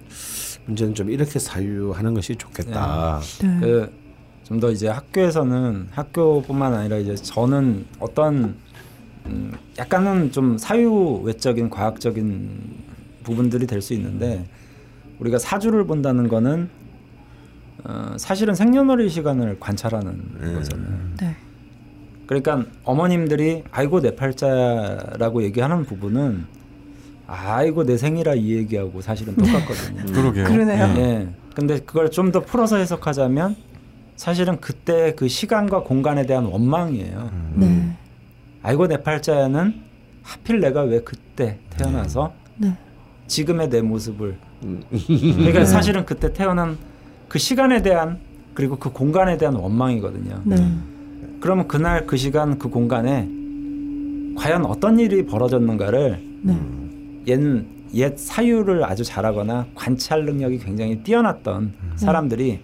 문제는 0.69 0.95
좀 0.95 1.11
이렇게 1.11 1.39
사유하는 1.39 2.15
것이 2.15 2.37
좋겠다. 2.37 3.21
네. 3.43 3.61
그 3.61 3.91
좀 4.45 4.61
더 4.61 4.71
이제 4.71 4.89
학교에서는 4.89 5.89
학교뿐만 5.91 6.73
아니라 6.73 6.97
이제 6.97 7.15
저는 7.15 7.85
어떤 7.99 8.55
음 9.27 9.53
약간은 9.79 10.33
좀 10.33 10.57
사유 10.57 11.21
외적인 11.23 11.69
과학적인 11.69 12.59
부분들이 13.25 13.67
될 13.67 13.83
수 13.83 13.93
있는데 13.93 14.47
우리가 15.19 15.39
사주를 15.39 15.85
본다는 15.85 16.29
거는 16.29 16.71
어 17.85 18.15
사실은 18.17 18.55
생년월일 18.55 19.11
시간을 19.11 19.61
관찰하는 19.61 20.55
거잖아요. 20.55 20.99
네. 21.21 21.37
그러니까 22.27 22.65
어머님들이 22.85 23.65
아이고 23.71 24.01
내 24.01 24.17
팔자라고 24.17 25.43
얘기하는 25.43 25.85
부분은 25.85 26.47
아이고 27.29 27.85
내 27.85 27.99
생이라 27.99 28.35
이 28.35 28.57
얘기하고 28.57 29.03
사실은 29.03 29.37
똑같거든요. 29.37 30.13
그러게요. 30.13 30.45
그러네요. 30.45 30.85
예. 30.97 31.29
근데 31.55 31.79
그걸 31.79 32.11
좀 32.11 32.33
더 32.33 32.41
풀어서 32.41 32.79
해석하자면 32.79 33.55
사실은 34.17 34.59
그때 34.61 35.15
그 35.15 35.29
시간과 35.29 35.83
공간에 35.83 36.25
대한 36.27 36.47
원망이에요. 36.47 37.31
네. 37.55 37.97
아이고 38.63 38.87
내 38.89 39.03
팔자야는 39.03 39.75
하필 40.23 40.61
내가 40.61 40.83
왜 40.83 41.01
그때 41.01 41.59
태어나서 41.71 42.33
네. 42.57 42.75
지금의 43.27 43.69
내 43.69 43.83
모습을 43.83 44.37
그러니까 44.91 45.65
사실은 45.65 46.05
그때 46.07 46.33
태어난 46.33 46.79
그 47.29 47.39
시간에 47.39 47.83
대한 47.83 48.19
그리고 48.55 48.77
그 48.77 48.91
공간에 48.91 49.37
대한 49.37 49.55
원망이거든요. 49.55 50.43
네. 50.45 50.57
그러면 51.41 51.69
그날 51.69 52.07
그 52.07 52.17
시간 52.17 52.59
그 52.59 52.71
공간에 52.71 53.29
과연 54.37 54.65
어떤 54.65 54.99
일이 54.99 55.27
벌어졌는가를 55.27 56.21
네. 56.43 56.59
옛, 57.29 57.41
옛 57.95 58.17
사유를 58.17 58.85
아주 58.85 59.05
잘하거나 59.05 59.67
관찰 59.75 60.25
능력이 60.25 60.59
굉장히 60.59 61.03
뛰어났던 61.03 61.73
사람들이 61.97 62.61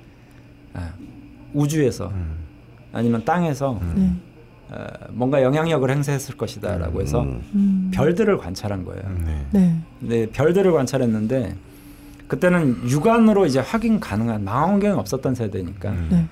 우주에서 1.52 2.08
음. 2.08 2.36
아니면 2.92 3.24
땅에서 3.24 3.80
네. 3.94 4.10
어, 4.70 4.86
뭔가 5.10 5.42
영향력을 5.42 5.88
행사했을 5.88 6.36
것이다라고 6.36 7.00
해서 7.00 7.22
음. 7.22 7.90
별들을 7.94 8.38
관찰한 8.38 8.84
거예요. 8.84 9.02
네. 9.24 9.46
네. 9.52 9.76
근데 10.00 10.30
별들을 10.30 10.72
관찰했는데 10.72 11.54
그때는 12.26 12.88
육안으로 12.88 13.46
이제 13.46 13.60
확인 13.60 14.00
가능한 14.00 14.44
망원경이 14.44 14.98
없었던 14.98 15.34
세대니까 15.34 15.90
음. 15.90 16.08
네. 16.10 16.26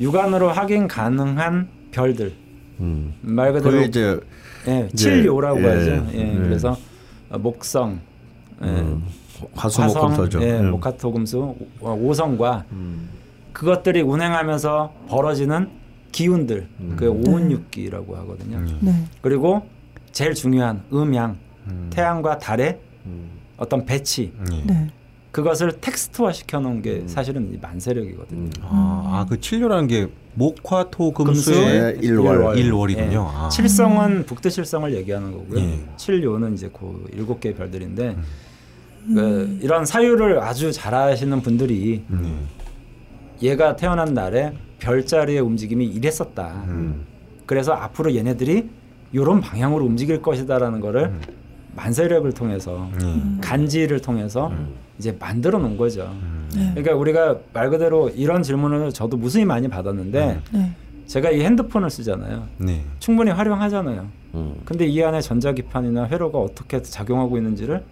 육안으로 0.00 0.50
확인 0.50 0.86
가능한 0.86 1.68
별들 1.90 2.32
음. 2.80 3.14
말 3.22 3.52
그대로 3.52 3.80
이제 3.80 4.20
예, 4.66 4.88
칠요라고 4.94 5.62
예, 5.62 5.66
하죠. 5.66 5.90
예, 6.14 6.32
음. 6.32 6.42
그래서 6.44 6.72
어, 6.72 6.76
목성, 7.38 8.00
예, 8.62 8.66
음. 8.66 9.04
화수목금토죠. 9.54 10.42
예, 10.42 10.58
음. 10.60 10.70
목화토금수, 10.72 11.54
오- 11.80 11.88
오성과 12.08 12.64
음. 12.72 13.08
그것들이 13.52 14.02
운행하면서 14.02 14.92
벌어지는 15.08 15.68
기운들, 16.12 16.68
음. 16.80 16.94
그 16.96 17.08
오운육기라고 17.08 18.16
하거든요. 18.18 18.58
음. 18.58 18.78
네. 18.80 18.92
그리고 19.20 19.66
제일 20.12 20.34
중요한 20.34 20.82
음양, 20.92 21.36
음. 21.68 21.90
태양과 21.92 22.38
달의 22.38 22.78
음. 23.06 23.30
어떤 23.56 23.84
배치, 23.84 24.32
예. 24.52 24.62
네. 24.64 24.88
그것을 25.34 25.72
텍스트화 25.80 26.30
시켜놓은 26.30 26.80
게 26.80 27.00
음. 27.00 27.08
사실은 27.08 27.52
이 27.52 27.58
만세력이거든요. 27.60 28.50
아, 28.62 29.02
아, 29.04 29.26
그 29.28 29.40
칠료라는 29.40 29.88
게 29.88 30.06
목화 30.34 30.88
토금수의 30.88 31.56
금수의 31.56 31.98
일월. 32.02 32.56
일월이군요. 32.56 33.28
아. 33.34 33.48
칠성은 33.48 34.26
북두칠성을 34.26 34.94
얘기하는 34.94 35.32
거고요. 35.32 35.58
예. 35.58 35.80
칠요는 35.96 36.54
이제 36.54 36.70
그 36.72 37.04
일곱 37.12 37.40
개의 37.40 37.56
별들인데 37.56 38.16
그 39.12 39.58
이런 39.60 39.84
사유를 39.84 40.38
아주 40.38 40.70
잘 40.70 40.94
아시는 40.94 41.40
분들이 41.40 42.04
음. 42.10 42.46
얘가 43.42 43.74
태어난 43.74 44.14
날에 44.14 44.52
별자리의 44.78 45.40
움직임이 45.40 45.84
이랬었다. 45.84 46.64
음. 46.68 47.06
그래서 47.44 47.72
앞으로 47.72 48.14
얘네들이 48.14 48.70
이런 49.12 49.40
방향으로 49.40 49.84
움직일 49.84 50.22
것이다라는 50.22 50.78
거를 50.78 51.06
음. 51.06 51.20
만세력을 51.76 52.30
통해서 52.32 52.88
예. 53.02 53.40
간지를 53.40 54.00
통해서 54.00 54.52
이제 54.98 55.16
만들어 55.18 55.58
놓은 55.58 55.76
거죠. 55.76 56.04
음. 56.12 56.48
네. 56.54 56.70
그러니까 56.70 56.94
우리가 56.94 57.38
말 57.52 57.70
그대로 57.70 58.08
이런 58.10 58.42
질문을 58.42 58.92
저도 58.92 59.16
무수히 59.16 59.44
많이 59.44 59.68
받았는데 59.68 60.40
네. 60.52 60.76
제가 61.06 61.30
이 61.30 61.40
핸드폰을 61.42 61.90
쓰잖아요. 61.90 62.46
네. 62.58 62.84
충분히 62.98 63.30
활용하잖아요. 63.30 64.06
음. 64.34 64.54
근데 64.64 64.86
이 64.86 65.02
안에 65.02 65.20
전자기판이나 65.20 66.06
회로가 66.08 66.38
어떻게 66.38 66.80
작용하고 66.82 67.36
있는지를 67.36 67.82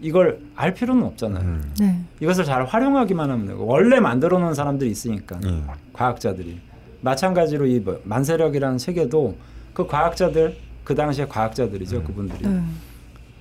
이걸 0.00 0.40
알 0.54 0.74
필요는 0.74 1.02
없잖아요. 1.04 1.44
음. 1.44 1.72
네. 1.78 2.00
이것을 2.20 2.44
잘 2.44 2.64
활용하기만 2.64 3.30
하면 3.30 3.46
되고 3.46 3.64
원래 3.64 4.00
만들어 4.00 4.38
놓은 4.38 4.54
사람들이 4.54 4.90
있으니까 4.90 5.38
예. 5.44 5.62
과학자들이 5.92 6.58
마찬가지로 7.00 7.66
이뭐 7.66 8.00
만세력이라는 8.04 8.78
체계도 8.78 9.36
그 9.72 9.86
과학자들 9.86 10.56
그 10.84 10.94
당시에 10.94 11.26
과학자들이죠 11.26 12.04
그분들이 12.04 12.46
네. 12.46 12.62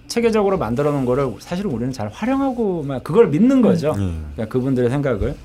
체계적으로 0.08 0.58
만들어 0.58 0.92
놓은 0.92 1.06
거를 1.06 1.34
사실은 1.40 1.72
우리는 1.72 1.92
잘 1.92 2.08
활용하고만 2.10 3.04
그걸 3.04 3.28
믿는 3.30 3.62
거죠. 3.62 3.90
예. 3.90 4.14
그러니까 4.34 4.46
그분들의 4.48 4.90
생각을 4.90 5.36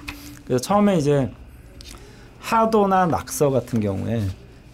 그래서 0.45 0.61
처음에 0.63 0.99
이제 0.99 1.31
하도나 2.41 3.07
낙서 3.07 3.51
같은 3.51 3.81
경우에 3.81 4.23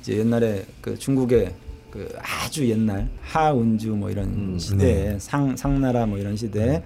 이제 0.00 0.18
옛날에 0.18 0.64
그 0.80 0.98
중국의 0.98 1.54
그 1.90 2.12
아주 2.20 2.68
옛날 2.68 3.08
하운주 3.22 3.90
뭐 3.90 4.10
이런 4.10 4.24
음, 4.26 4.58
시대에 4.58 5.12
네. 5.12 5.18
상 5.18 5.56
상나라 5.56 6.06
뭐 6.06 6.18
이런 6.18 6.37
시대에 6.37 6.82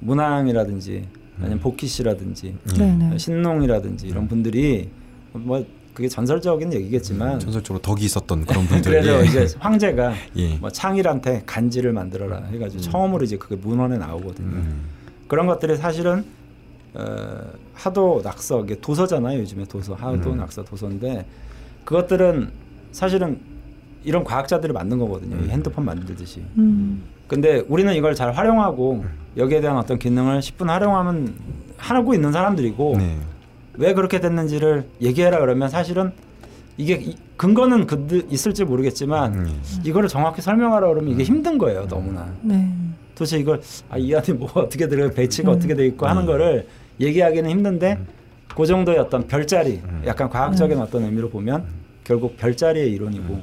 문왕이라든지 0.00 1.06
아니면 1.38 1.60
복희씨라든지 1.60 2.56
네. 2.78 2.96
네. 2.96 3.18
신농이라든지 3.18 4.06
이런 4.06 4.26
분들이 4.26 4.88
뭐 5.32 5.64
그게 5.96 6.10
전설적인 6.10 6.74
얘기겠지만 6.74 7.40
전설적으로 7.40 7.80
덕이 7.80 8.04
있었던 8.04 8.44
그런 8.44 8.66
분들. 8.68 8.92
그래서 8.92 9.18
예. 9.18 9.24
이제 9.24 9.56
황제가 9.58 10.12
예. 10.36 10.56
뭐 10.56 10.68
창일한테 10.68 11.44
간지를 11.46 11.94
만들어라 11.94 12.48
해가지고 12.52 12.82
처음으로 12.82 13.24
이제 13.24 13.38
그게 13.38 13.56
문헌에 13.56 13.96
나오거든요. 13.96 14.46
음. 14.46 14.84
그런 15.26 15.46
것들이 15.46 15.78
사실은 15.78 16.26
어, 16.92 17.38
하도 17.72 18.20
낙서 18.22 18.64
이게 18.64 18.78
도서잖아요 18.78 19.40
요즘에 19.40 19.64
도서 19.64 19.94
하도 19.94 20.32
음. 20.32 20.36
낙서 20.36 20.64
도서인데 20.64 21.24
그것들은 21.86 22.50
사실은 22.92 23.38
이런 24.04 24.22
과학자들이 24.22 24.72
만든 24.72 24.98
거거든요 24.98 25.44
이 25.44 25.48
핸드폰 25.48 25.84
만들듯이 25.84 26.42
음. 26.56 27.02
근데 27.26 27.64
우리는 27.68 27.92
이걸 27.94 28.14
잘 28.14 28.32
활용하고 28.32 29.04
여기에 29.36 29.60
대한 29.60 29.76
어떤 29.76 29.98
기능을 29.98 30.40
10분 30.40 30.68
활용하면 30.68 31.34
하고 31.76 32.14
있는 32.14 32.32
사람들이고 32.32 32.94
네. 32.96 33.18
왜 33.78 33.92
그렇게 33.94 34.20
됐는지를 34.20 34.86
얘기해라 35.00 35.38
그러면 35.40 35.68
사실은 35.68 36.12
이게 36.76 36.94
이- 36.94 37.16
근거는 37.36 37.86
그 37.86 38.26
있을지 38.30 38.64
모르겠지만 38.64 39.34
음. 39.34 39.62
이거를 39.84 40.08
정확히 40.08 40.40
설명하라 40.42 40.88
그러면 40.88 41.12
이게 41.12 41.22
힘든 41.22 41.58
거예요 41.58 41.86
너무나. 41.86 42.26
네. 42.42 42.70
도대체 43.14 43.38
이걸 43.38 43.60
아, 43.88 43.96
이 43.98 44.14
안에 44.14 44.32
뭐가 44.34 44.60
어떻게 44.60 44.88
들어 44.88 45.10
배치가 45.10 45.50
음. 45.50 45.56
어떻게 45.56 45.74
돼 45.74 45.86
있고 45.86 46.06
하는 46.06 46.26
거를 46.26 46.66
얘기하기는 47.00 47.48
힘든데 47.48 47.98
그 48.54 48.66
정도의 48.66 48.98
어떤 48.98 49.26
별자리 49.26 49.82
약간 50.06 50.28
과학적인 50.30 50.78
어떤 50.78 51.04
의미로 51.04 51.28
보면 51.30 51.64
결국 52.04 52.36
별자리의 52.36 52.90
이론이고 52.92 53.40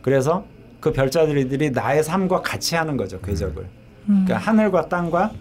그래서 0.00 0.44
그 0.80 0.92
별자리들이 0.92 1.70
나의 1.70 2.02
삶과 2.02 2.40
같이 2.42 2.74
하는 2.74 2.96
거죠 2.96 3.20
궤적을. 3.20 3.62
음. 4.08 4.24
그러니까 4.26 4.38
하늘과 4.38 4.88
땅과 4.88 5.32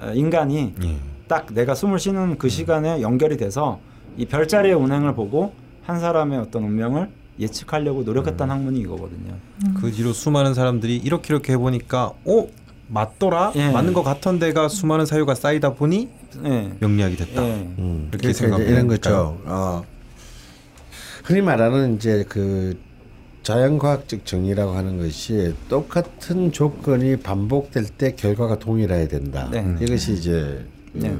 어, 0.00 0.12
인간이 0.14 0.72
예. 0.84 0.96
딱 1.28 1.46
내가 1.52 1.74
숨을 1.74 1.98
쉬는 1.98 2.38
그 2.38 2.48
시간에 2.48 3.02
연결이 3.02 3.36
돼서 3.36 3.78
이 4.16 4.26
별자리의 4.26 4.74
운행을 4.74 5.14
보고 5.14 5.52
한 5.84 6.00
사람의 6.00 6.38
어떤 6.38 6.64
운명을 6.64 7.08
예측하려고 7.38 8.02
노력했던 8.02 8.50
학문이 8.50 8.80
이거거든요. 8.80 9.34
그 9.80 9.92
뒤로 9.92 10.12
수많은 10.12 10.54
사람들이 10.54 10.96
이렇게 10.96 11.32
이렇게 11.32 11.52
해보니까 11.52 12.12
어 12.24 12.48
맞더라 12.88 13.52
예. 13.54 13.70
맞는 13.70 13.92
것 13.92 14.02
같던 14.02 14.38
데가 14.38 14.68
수많은 14.68 15.06
사유가 15.06 15.34
쌓이다 15.34 15.74
보니 15.74 16.08
예. 16.44 16.72
명리학이 16.80 17.16
됐다. 17.16 17.44
예. 17.44 17.52
음, 17.78 18.08
이렇게 18.10 18.32
그러니까 18.32 18.38
생각하면 18.38 18.72
이런? 18.72 18.88
거죠. 18.88 19.38
어. 19.44 19.84
흔히 21.24 21.42
말하는 21.42 21.96
이제 21.96 22.24
그 22.28 22.78
자연과학적 23.42 24.26
정의라고 24.26 24.72
하는 24.72 24.98
것이 24.98 25.54
똑같은 25.68 26.50
조건이 26.52 27.16
반복될 27.16 27.84
때 27.96 28.14
결과가 28.14 28.58
동일해야 28.58 29.08
된다. 29.08 29.48
네. 29.50 29.76
이것이 29.80 30.14
이제 30.14 30.66
네. 30.92 31.16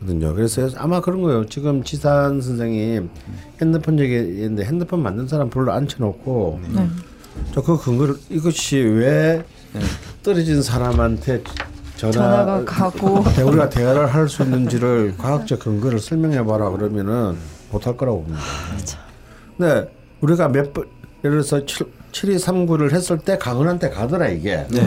거든요. 0.00 0.34
그래서 0.34 0.68
아마 0.76 1.00
그런 1.00 1.22
거예요. 1.22 1.46
지금 1.46 1.82
지산 1.84 2.40
선생님 2.40 3.08
핸드폰 3.60 3.98
얘기했는데 3.98 4.64
핸드폰 4.64 5.02
만든 5.02 5.28
사람 5.28 5.48
불러 5.50 5.72
앉혀놓고 5.72 6.60
네. 6.74 6.88
저그 7.54 7.78
근거를 7.78 8.14
이것이 8.28 8.76
왜 8.78 9.44
떨어진 10.22 10.62
사람한테 10.62 11.42
전화 11.96 12.12
전화 12.12 12.44
가 12.44 12.64
가고 12.64 13.24
우리가 13.46 13.68
대화를 13.70 14.12
할 14.12 14.28
수 14.28 14.42
있는지를 14.42 15.14
과학적 15.16 15.60
근거를 15.60 15.98
설명해 16.00 16.44
봐라 16.44 16.70
그러면은 16.70 17.36
못할 17.70 17.96
거라고 17.96 18.24
봅니다. 18.24 18.42
네, 19.58 19.86
우리가 20.20 20.48
몇 20.48 20.72
번 20.72 20.86
예를 21.24 21.36
들어서 21.42 21.64
7, 21.64 21.86
7239를 22.12 22.92
했을 22.92 23.18
때 23.18 23.38
강은한테 23.38 23.90
가더라 23.90 24.28
이게. 24.28 24.64
네. 24.68 24.86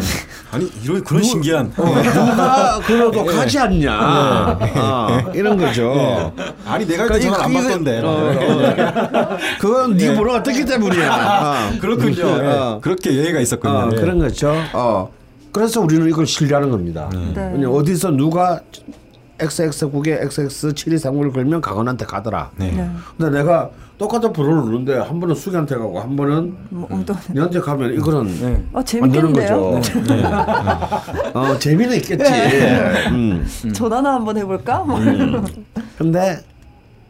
아니 0.52 0.72
이런 0.84 1.04
그런 1.04 1.24
신기한 1.24 1.74
어, 1.76 1.86
누가 1.86 2.80
그러도 2.86 3.26
가지 3.26 3.58
않냐. 3.60 4.60
어, 4.76 5.32
이런 5.34 5.58
거죠. 5.58 6.32
아니 6.66 6.86
내가 6.86 7.06
그러니까 7.06 7.30
전화 7.32 7.44
안 7.46 7.52
이거- 7.52 7.62
받던데. 7.64 8.02
어, 8.04 8.08
어. 8.08 9.38
그건 9.60 9.98
네 9.98 10.16
번호가 10.16 10.44
떴기 10.44 10.66
때문이야. 10.66 11.12
어. 11.14 11.80
그렇군요. 11.82 12.24
예. 12.28 12.46
어. 12.48 12.80
그렇게 12.82 13.14
예의가 13.14 13.40
있었군요. 13.40 13.74
어, 13.74 13.90
예. 13.92 13.96
그런 13.96 14.20
거죠. 14.20 14.54
어. 14.74 15.10
그래서 15.52 15.82
우리는 15.82 16.08
이걸 16.08 16.28
신뢰하는 16.28 16.70
겁니다. 16.70 17.10
네. 17.34 17.66
어디서 17.66 18.12
누가 18.12 18.60
XX국에 19.40 20.20
XX7239를 20.20 21.34
걸면 21.34 21.62
강원한테 21.62 22.06
가더라. 22.06 22.52
네. 22.58 22.72
네. 22.72 22.90
근데 23.18 23.40
내가 23.40 23.70
똑같은 23.98 24.34
번호를 24.34 24.64
누르는데 24.66 24.98
한 24.98 25.20
번은 25.20 25.36
수기한테 25.36 25.76
가고 25.76 26.00
한 26.00 26.16
번은 26.16 26.56
뭐. 26.70 26.88
니한테 27.34 27.60
가면 27.62 27.94
이거는 27.94 28.26
네. 28.42 28.64
어 28.74 28.84
재밌겠는데요? 28.84 29.82
거죠. 29.82 29.82
어, 31.34 31.58
재미는 31.60 31.96
있겠지. 31.98 32.24
음. 33.12 33.46
전화나 33.74 34.16
한번 34.16 34.38
해볼까? 34.38 34.80
뭐. 34.84 35.00
근데 35.98 36.38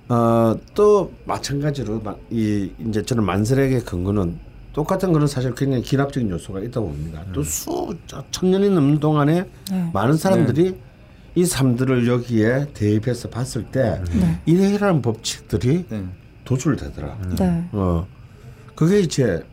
어, 0.09 0.55
또 0.75 1.11
마찬가지로 1.25 2.01
마- 2.03 2.15
이 2.29 2.69
이제 2.87 3.01
저는 3.03 3.23
만세력의 3.23 3.81
근거는 3.81 4.37
똑같은 4.73 5.11
거는 5.13 5.25
사실 5.25 5.55
굉장히 5.55 5.81
기납적인 5.83 6.29
요소가 6.29 6.59
있다고 6.59 6.87
봅니다. 6.89 7.21
또 7.33 7.41
수 7.41 7.95
천 8.29 8.51
년이 8.51 8.69
넘는 8.69 8.99
동안에 8.99 9.45
네. 9.71 9.89
많은 9.93 10.17
사람들이 10.17 10.75
이 11.33 11.45
삶들을 11.45 12.07
여기에 12.07 12.67
대입해서 12.75 13.29
봤을 13.29 13.63
때 13.63 13.99
네. 14.13 14.39
이래라는 14.45 15.01
법칙들이 15.01 15.85
네. 15.89 16.03
도출되더라. 16.45 17.17
네. 17.37 17.67
어 17.71 18.07
그게 18.75 18.99
이제 18.99 19.43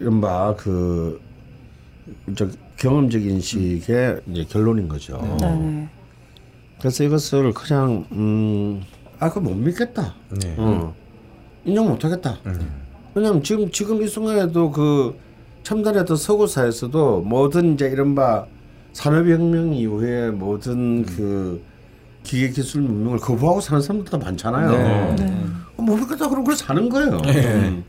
이른바 0.00 0.54
그저 0.56 2.48
경험적인 2.76 3.40
식의 3.40 4.20
이제 4.28 4.44
결론인 4.48 4.88
거죠. 4.88 5.18
네. 5.40 5.54
네. 5.54 5.88
그래서 6.78 7.04
이것을 7.04 7.52
그냥 7.52 8.06
음 8.12 8.82
아 9.18 9.28
그거 9.28 9.40
못 9.40 9.54
믿겠다. 9.54 10.14
네. 10.42 10.54
어. 10.58 10.94
인정 11.64 11.88
못하겠다. 11.88 12.38
왜냐면 13.14 13.42
지금 13.42 13.70
지금 13.70 14.02
이 14.02 14.08
순간에도 14.08 14.70
그 14.70 15.16
첨단했던 15.62 16.16
서구사에서도 16.16 17.22
모든 17.22 17.74
이제 17.74 17.86
이른바 17.88 18.46
산업혁명 18.92 19.74
이후에 19.74 20.30
모든 20.30 21.04
그 21.04 21.62
기계 22.22 22.50
기술 22.50 22.82
문명을 22.82 23.18
거부하고 23.18 23.60
사는 23.60 23.80
사람들도 23.80 24.18
많잖아요. 24.18 24.70
네. 24.70 25.16
네. 25.16 25.42
어, 25.76 25.82
못 25.82 25.96
믿겠다 25.96 26.28
그럼 26.28 26.44
그래 26.44 26.56
사는 26.56 26.88
거예요. 26.88 27.16
음. 27.26 27.84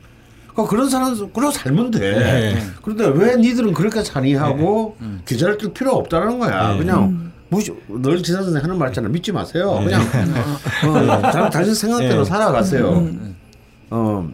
그러니까 0.54 0.70
그런 0.70 0.90
사람 0.90 1.16
그러고 1.34 1.52
살면 1.52 1.92
돼. 1.92 2.58
그런데 2.82 3.06
왜 3.08 3.36
니들은 3.38 3.74
그렇게 3.74 4.04
사니 4.04 4.34
하고 4.36 4.96
기자를 5.26 5.58
뜰 5.58 5.72
필요 5.74 5.92
없다는 5.94 6.40
거야. 6.40 6.76
그냥 6.78 7.32
무시 7.50 7.74
늘 7.88 8.22
지사 8.24 8.42
선생 8.42 8.64
하는 8.64 8.78
말 8.78 8.90
있잖아. 8.90 9.08
믿지 9.08 9.32
마세요. 9.32 9.80
그냥 9.84 10.02
어, 10.86 11.22
당- 11.32 11.50
당신 11.50 11.74
생각대로 11.76 12.24
살아가세요. 12.26 13.08
어. 13.92 14.28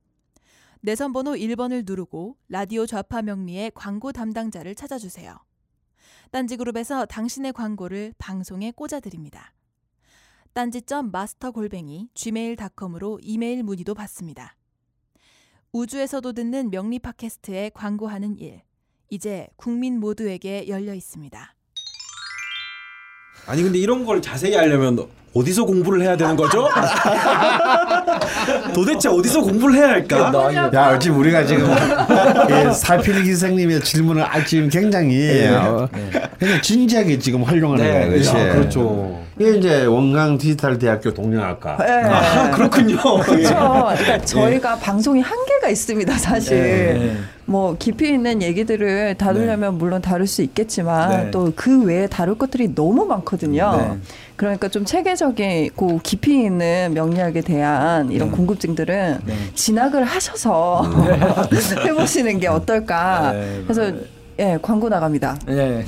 내선 0.85 1.15
번호 1.15 1.33
1번을 1.33 1.87
누르고 1.87 2.37
라디오 2.51 2.85
좌파 2.85 3.23
명리의 3.23 3.73
광고 3.75 4.13
담당자를 4.13 4.75
찾아주세요. 4.75 5.35
딴지그룹에서 6.31 7.07
당신의 7.07 7.55
광고를 7.55 8.13
방송에 8.19 8.71
꽂아드립니다. 8.71 9.55
딴지점 10.53 11.11
마스터 11.11 11.53
골뱅이 11.53 12.11
gmail.com으로 12.13 13.19
이메일 13.23 13.63
문의도 13.63 13.95
받습니다. 13.95 14.59
우주에서도 15.73 16.35
듣는 16.35 16.71
명리 16.71 16.99
팟캐스트에 16.99 17.71
광고하는 17.73 18.37
일. 18.37 18.61
이제 19.09 19.49
국민 19.57 19.99
모두에게 19.99 20.69
열려 20.69 20.93
있습니다. 20.93 21.54
아니 23.47 23.63
근데 23.63 23.79
이런 23.79 24.05
걸 24.05 24.23
자세히 24.23 24.57
알려면 24.57 24.99
어디서 25.35 25.65
공부를 25.65 26.03
해야 26.03 26.17
되는 26.17 26.37
거죠? 26.37 26.69
도대체 28.73 29.09
어디서 29.09 29.43
공부를 29.43 29.75
해야 29.75 29.89
할까? 29.89 30.71
야, 30.73 30.99
지금 30.99 31.19
우리가 31.19 31.45
지금 31.45 31.73
이 31.73 32.75
사필 32.75 33.25
기생님의 33.25 33.83
질문을 33.83 34.23
아, 34.23 34.45
지금 34.45 34.69
굉장히 34.69 35.49
어, 35.49 35.89
굉장히 36.39 36.63
진지하게 36.63 37.19
지금 37.19 37.43
활용하는 37.43 37.85
네, 37.85 37.93
거야, 37.93 38.09
그렇지? 38.09 38.31
아, 38.31 38.53
그렇죠. 38.53 39.24
이게 39.39 39.57
이제 39.57 39.85
원광 39.85 40.39
디지털 40.39 40.79
대학교 40.79 41.13
동양학과. 41.13 41.77
네. 41.79 41.93
아 42.05 42.51
그렇군요. 42.55 42.97
그렇죠. 42.97 43.55
그러니까 43.55 44.19
저희가 44.25 44.77
방송이 44.77 45.21
한계가 45.21 45.69
있습니다, 45.69 46.13
사실. 46.19 46.59
네. 46.61 47.17
뭐 47.47 47.77
깊이 47.79 48.09
있는 48.09 48.41
얘기들을 48.41 49.17
다루려면 49.17 49.77
물론 49.77 50.01
다룰 50.01 50.27
수 50.27 50.43
있겠지만 50.43 51.25
네. 51.25 51.31
또그 51.31 51.85
외에 51.85 52.07
다룰 52.07 52.39
것들이 52.39 52.75
너무 52.75 53.05
많거든요. 53.05 53.77
네. 53.77 53.99
그러니까 54.37 54.69
좀 54.69 54.85
체계적이고 54.85 56.01
깊이 56.03 56.45
있는 56.45 56.93
명리학에 56.95 57.43
대한 57.43 58.11
이런 58.11 58.31
네. 58.31 58.37
궁금증들은 58.37 59.19
네. 59.25 59.35
진학을 59.55 60.05
하셔서 60.05 60.85
해보시는 61.85 62.41
게 62.41 62.49
어떨까. 62.49 63.33
네, 63.33 63.63
그래서 63.67 63.93
예 64.39 64.59
광고 64.61 64.89
나갑니다. 64.89 65.39
예. 65.49 65.85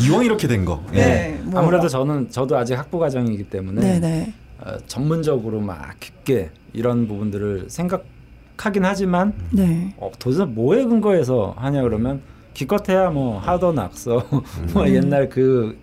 이왕 0.00 0.24
이렇게 0.24 0.48
된 0.48 0.64
거. 0.64 0.82
예. 0.94 0.96
네, 0.96 1.40
뭐. 1.44 1.60
아무래도 1.60 1.88
저는 1.88 2.30
저도 2.30 2.56
아직 2.56 2.74
학부 2.74 2.98
과정이기 2.98 3.44
때문에 3.44 3.80
네네. 3.80 4.32
어, 4.60 4.76
전문적으로 4.86 5.60
막 5.60 5.98
깊게 6.00 6.50
이런 6.72 7.06
부분들을 7.06 7.66
생각하긴 7.68 8.84
하지만 8.84 9.34
네. 9.50 9.94
어, 9.98 10.10
도대체 10.18 10.44
뭐에 10.44 10.84
근거해서 10.84 11.54
하냐 11.58 11.82
그러면 11.82 12.22
기껏해야 12.54 13.10
뭐 13.10 13.38
하더 13.38 13.72
낙서 13.72 14.26
뭐 14.72 14.88
옛날 14.88 15.28
그 15.28 15.78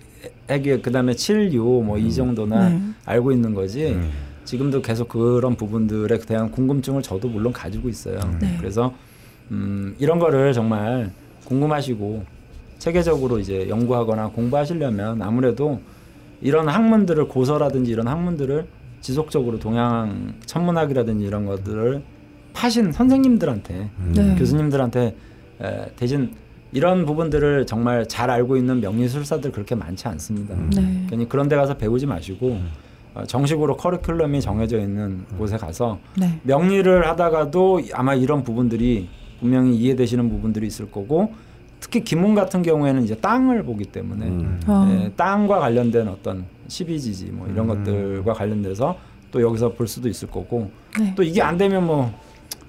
애기 0.47 0.81
그다음에 0.81 1.13
7유 1.13 1.83
뭐이 1.83 2.11
정도나 2.11 2.69
네. 2.69 2.81
알고 3.05 3.31
있는 3.31 3.53
거지 3.53 3.99
지금도 4.45 4.81
계속 4.81 5.09
그런 5.09 5.55
부분들에 5.55 6.17
대한 6.19 6.49
궁금증을 6.49 7.03
저도 7.03 7.27
물론 7.27 7.53
가지고 7.53 7.87
있어요. 7.87 8.19
네. 8.41 8.55
그래서 8.57 8.91
음, 9.51 9.95
이런 9.99 10.19
거를 10.19 10.53
정말 10.53 11.11
궁금하시고 11.45 12.23
체계적으로 12.77 13.39
이제 13.39 13.67
연구하거나 13.69 14.29
공부하시려면 14.29 15.21
아무래도 15.21 15.81
이런 16.41 16.69
학문들을 16.69 17.27
고서라든지 17.27 17.91
이런 17.91 18.07
학문들을 18.07 18.65
지속적으로 19.01 19.59
동양 19.59 20.33
천문학이라든지 20.45 21.25
이런 21.25 21.45
것들을 21.45 22.01
파신 22.53 22.91
선생님들한테 22.91 23.89
네. 24.15 24.35
교수님들한테 24.35 25.15
에, 25.61 25.85
대신 25.95 26.33
이런 26.71 27.05
부분들을 27.05 27.65
정말 27.65 28.07
잘 28.07 28.29
알고 28.29 28.55
있는 28.55 28.79
명리술사들 28.79 29.51
그렇게 29.51 29.75
많지 29.75 30.07
않습니다. 30.07 30.55
네. 30.75 31.07
괜히 31.09 31.27
그런 31.27 31.49
데 31.49 31.55
가서 31.55 31.75
배우지 31.75 32.05
마시고 32.05 32.59
어, 33.15 33.23
정식으로 33.25 33.75
커리큘럼이 33.77 34.41
정해져 34.41 34.79
있는 34.79 35.25
곳에 35.37 35.57
가서 35.57 35.99
네. 36.17 36.39
명리를 36.43 37.07
하다가도 37.07 37.81
아마 37.93 38.13
이런 38.13 38.43
부분들이 38.43 39.09
분명히 39.39 39.75
이해되시는 39.77 40.29
부분들이 40.29 40.67
있을 40.67 40.89
거고 40.91 41.33
특히 41.79 42.03
기문 42.03 42.35
같은 42.35 42.61
경우에는 42.61 43.03
이제 43.03 43.15
땅을 43.15 43.63
보기 43.63 43.85
때문에 43.85 44.25
음. 44.27 44.59
어. 44.67 44.87
예, 45.05 45.11
땅과 45.15 45.59
관련된 45.59 46.07
어떤 46.09 46.45
12지지 46.67 47.31
뭐 47.31 47.47
이런 47.47 47.67
것들과 47.67 48.33
관련돼서 48.33 48.97
또 49.31 49.41
여기서 49.41 49.73
볼 49.73 49.87
수도 49.87 50.09
있을 50.09 50.27
거고 50.29 50.69
네. 50.99 51.13
또 51.15 51.23
이게 51.23 51.41
안 51.41 51.57
되면 51.57 51.85
뭐 51.85 52.11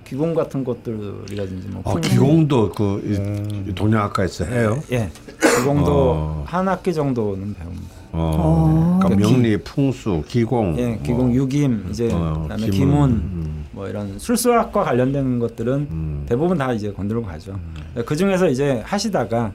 기공 0.04 0.34
같은 0.34 0.64
것들이라든지 0.64 1.68
뭐 1.68 1.82
어, 1.84 1.92
풍- 1.92 2.00
기공도 2.00 2.70
그 2.72 3.64
이- 3.68 3.74
동양학과에서 3.74 4.44
해요. 4.44 4.80
예 4.92 5.10
기공도 5.40 5.92
어. 5.92 6.44
한 6.46 6.68
학기 6.68 6.92
정도는 6.92 7.54
배웁니다. 7.54 8.00
어, 8.12 8.32
어. 8.36 8.98
그러니까 9.02 9.28
명리, 9.28 9.56
풍수, 9.58 10.22
기공. 10.26 10.76
예 10.78 10.86
뭐. 10.94 11.02
기공 11.02 11.34
유김 11.34 11.86
이제 11.90 12.10
어, 12.12 12.40
그다음에 12.42 12.68
기문, 12.70 12.72
기문, 12.78 13.10
음. 13.10 13.59
뭐 13.72 13.88
이런 13.88 14.18
술수학과 14.18 14.82
관련된 14.84 15.38
것들은 15.38 15.72
음. 15.90 16.22
대부분 16.28 16.58
다 16.58 16.72
이제 16.72 16.92
건들고 16.92 17.24
가죠. 17.26 17.58
그 18.04 18.16
중에서 18.16 18.48
이제 18.48 18.82
하시다가 18.84 19.52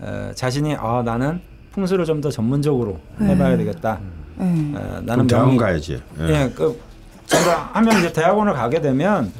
어, 0.00 0.30
자신이 0.34 0.74
아 0.76 1.02
나는 1.04 1.40
풍수를 1.72 2.04
좀 2.04 2.20
더 2.20 2.30
전문적으로 2.30 2.98
해봐야 3.20 3.56
되겠다. 3.56 3.98
네. 4.38 4.44
어, 4.44 4.72
그럼 4.74 5.06
나는 5.06 5.26
대학원 5.26 5.50
명리- 5.56 5.58
가야지. 5.58 6.00
예. 6.20 6.24
예, 6.28 6.52
그 6.54 6.78
제가 7.26 7.70
하면 7.74 7.98
이제 7.98 8.12
대학원을 8.12 8.52
가게 8.54 8.80
되면 8.80 9.32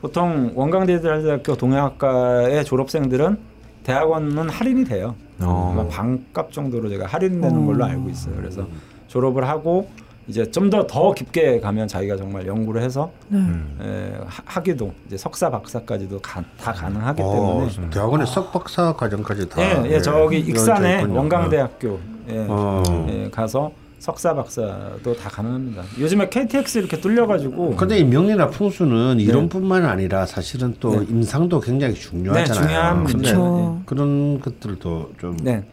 보통 0.00 0.52
원광대대학교 0.54 1.56
동양학과의 1.56 2.64
졸업생들은 2.64 3.38
대학원은 3.84 4.48
할인이 4.48 4.84
돼요. 4.84 5.14
어. 5.40 5.72
아마 5.74 5.88
반값 5.88 6.52
정도로 6.52 6.88
제가 6.88 7.06
할인되는 7.06 7.66
걸로 7.66 7.84
알고 7.84 8.08
있어요. 8.10 8.34
그래서 8.36 8.66
졸업을 9.08 9.46
하고 9.48 9.88
이제 10.28 10.48
좀더더 10.50 11.14
깊게 11.14 11.60
가면 11.60 11.88
자기가 11.88 12.16
정말 12.16 12.46
연구를 12.46 12.82
해서 12.82 13.10
네. 13.28 13.38
에, 13.80 14.12
하- 14.26 14.42
학위도 14.44 14.92
이제 15.06 15.16
석사 15.16 15.50
박사까지도 15.50 16.20
가, 16.20 16.44
다 16.60 16.72
가능하기 16.72 17.22
어, 17.22 17.32
때문에 17.32 17.90
대학원에 17.90 18.26
석박사 18.26 18.92
과정까지 18.92 19.48
다. 19.48 19.62
예, 19.62 19.90
예, 19.94 20.00
저기 20.00 20.38
이루어져 20.40 20.72
익산에 20.72 20.98
있군요. 21.00 21.18
원광대학교 21.18 21.98
예, 22.28 22.46
어. 22.46 23.06
예, 23.08 23.30
가서 23.30 23.72
석사 24.00 24.34
박사도 24.34 25.16
다 25.16 25.30
가능합니다. 25.30 25.82
요즘에 25.98 26.28
KTX 26.28 26.78
이렇게 26.78 27.00
뚫려가지고 27.00 27.76
근데 27.76 27.98
이 27.98 28.04
명리나 28.04 28.48
풍수는 28.50 29.18
이론뿐만 29.20 29.86
아니라 29.86 30.26
사실은 30.26 30.74
또 30.78 31.00
네. 31.00 31.06
임상도 31.08 31.58
굉장히 31.60 31.94
중요하잖아요. 31.94 32.62
네, 32.62 32.66
중요한 32.68 33.04
근데 33.04 33.32
그렇죠. 33.32 33.82
그런 33.86 34.40
것들도 34.40 35.12
좀 35.18 35.36
네. 35.42 35.64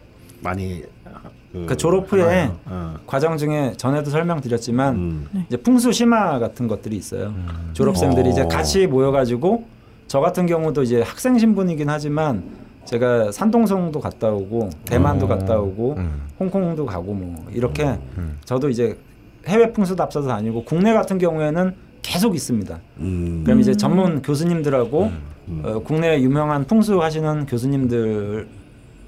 많이 0.42 0.82
그, 1.56 1.66
그 1.68 1.78
졸업 1.78 2.12
후에? 2.12 2.52
어. 2.66 2.96
과정 3.08 3.38
중에 3.38 3.74
전에도 3.78 4.10
설명드렸지만 4.10 4.96
음. 4.96 5.46
이제 5.48 5.58
풍수 5.58 5.92
심화 5.94 6.38
같은 6.40 6.68
것들이 6.68 6.98
있어요. 6.98 7.34
졸업생들이 7.74 8.28
어. 8.28 8.32
이제 8.32 8.46
같이 8.46 8.88
모여가지고 8.88 9.66
저 10.08 10.20
같은 10.20 10.46
경우도 10.46 10.84
이제 10.84 11.02
학생 11.02 11.38
신분이긴 11.38 11.90
하지만 11.90 12.44
제가 12.84 13.32
산동성도 13.32 14.00
갔다 14.00 14.30
오고 14.30 14.70
대만도 14.86 15.28
갔다 15.28 15.60
오고 15.60 15.98
홍콩도 16.40 16.86
가고 16.86 17.14
뭐 17.14 17.48
이렇게 17.52 17.98
저도 18.44 18.70
이제 18.70 18.98
해외 19.48 19.72
풍수도 19.72 20.04
앞서서 20.04 20.28
다니고 20.28 20.66
국내 20.66 20.94
같은 20.94 21.18
경우에는 21.18 21.74
계속 22.04 22.36
있습니다. 22.36 22.80
음. 23.00 23.42
그럼 23.44 23.60
이제 23.60 23.76
전문 23.76 24.22
교수님들하고 24.22 25.12
어, 25.64 25.80
국내 25.84 26.20
유명한 26.22 26.66
풍수 26.66 27.02
하시는 27.02 27.46
교수님들 27.46 28.48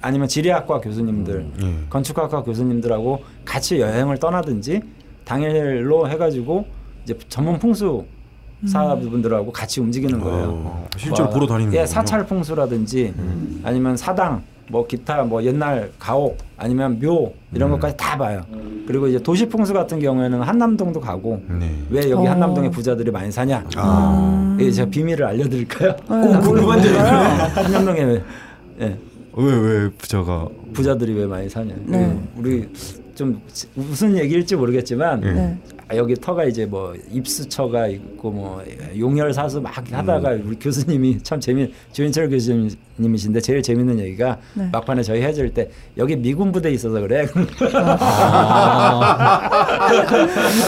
아니면 0.01 0.27
지리학과 0.27 0.79
교수님들, 0.79 1.45
건축학과 1.89 2.43
교수님들하고 2.43 3.23
같이 3.45 3.79
여행을 3.79 4.17
떠나든지 4.17 4.81
당일로 5.25 6.09
해가지고 6.09 6.65
이제 7.03 7.17
전문 7.29 7.59
풍수 7.59 8.05
사분들하고 8.65 9.51
같이 9.51 9.79
움직이는 9.79 10.19
거예요. 10.19 10.45
어, 10.49 10.87
실제로 10.97 11.25
뭐, 11.25 11.33
보러 11.33 11.47
다니는 11.47 11.73
예. 11.73 11.85
사찰 11.85 12.25
풍수라든지 12.25 13.13
아니면 13.63 13.95
사당, 13.95 14.41
뭐 14.69 14.85
기타 14.85 15.23
뭐 15.23 15.43
옛날 15.43 15.91
가옥 15.99 16.37
아니면 16.57 16.99
묘 16.99 17.33
이런 17.53 17.69
것까지 17.71 17.95
다 17.95 18.17
봐요. 18.17 18.41
그리고 18.87 19.07
이제 19.07 19.19
도시 19.19 19.47
풍수 19.47 19.73
같은 19.73 19.99
경우에는 19.99 20.41
한남동도 20.41 20.99
가고 20.99 21.41
네. 21.47 21.71
왜 21.89 22.09
여기 22.09 22.27
어. 22.27 22.31
한남동에 22.31 22.69
부자들이 22.69 23.11
많이 23.11 23.31
사냐? 23.31 23.63
아. 23.75 24.57
예, 24.59 24.71
제가 24.71 24.89
비밀을 24.89 25.25
알려드릴까요? 25.25 25.91
네. 26.09 26.39
궁금한데요. 26.39 26.99
한남동에 26.99 28.03
왜, 28.03 28.23
예, 28.81 28.97
왜 29.37 29.53
왜 29.55 29.89
부자가 29.91 30.47
부자들이 30.73 31.13
왜 31.13 31.25
많이 31.27 31.47
사냐? 31.49 31.75
네. 31.85 31.97
예, 31.99 32.19
우리 32.39 32.67
좀 33.15 33.41
무슨 33.75 34.17
얘기일지 34.17 34.55
모르겠지만 34.55 35.21
네. 35.21 35.57
여기 35.95 36.15
터가 36.15 36.43
이제 36.43 36.65
뭐 36.65 36.93
입수처가 37.11 37.87
있고 37.87 38.31
뭐 38.31 38.63
용혈사수 38.97 39.61
막 39.61 39.77
하다가 39.77 40.33
음. 40.33 40.43
우리 40.47 40.57
교수님이 40.59 41.19
참 41.23 41.39
재미 41.39 41.71
조인철 41.93 42.29
교수님이신데 42.29 43.39
제일 43.39 43.61
재밌는 43.61 43.99
얘기가 43.99 44.37
네. 44.53 44.67
막판에 44.71 45.01
저희 45.03 45.21
헤어질 45.21 45.53
때 45.53 45.69
여기 45.97 46.17
미군 46.17 46.51
부대 46.51 46.71
있어서 46.71 46.99
그래. 46.99 47.25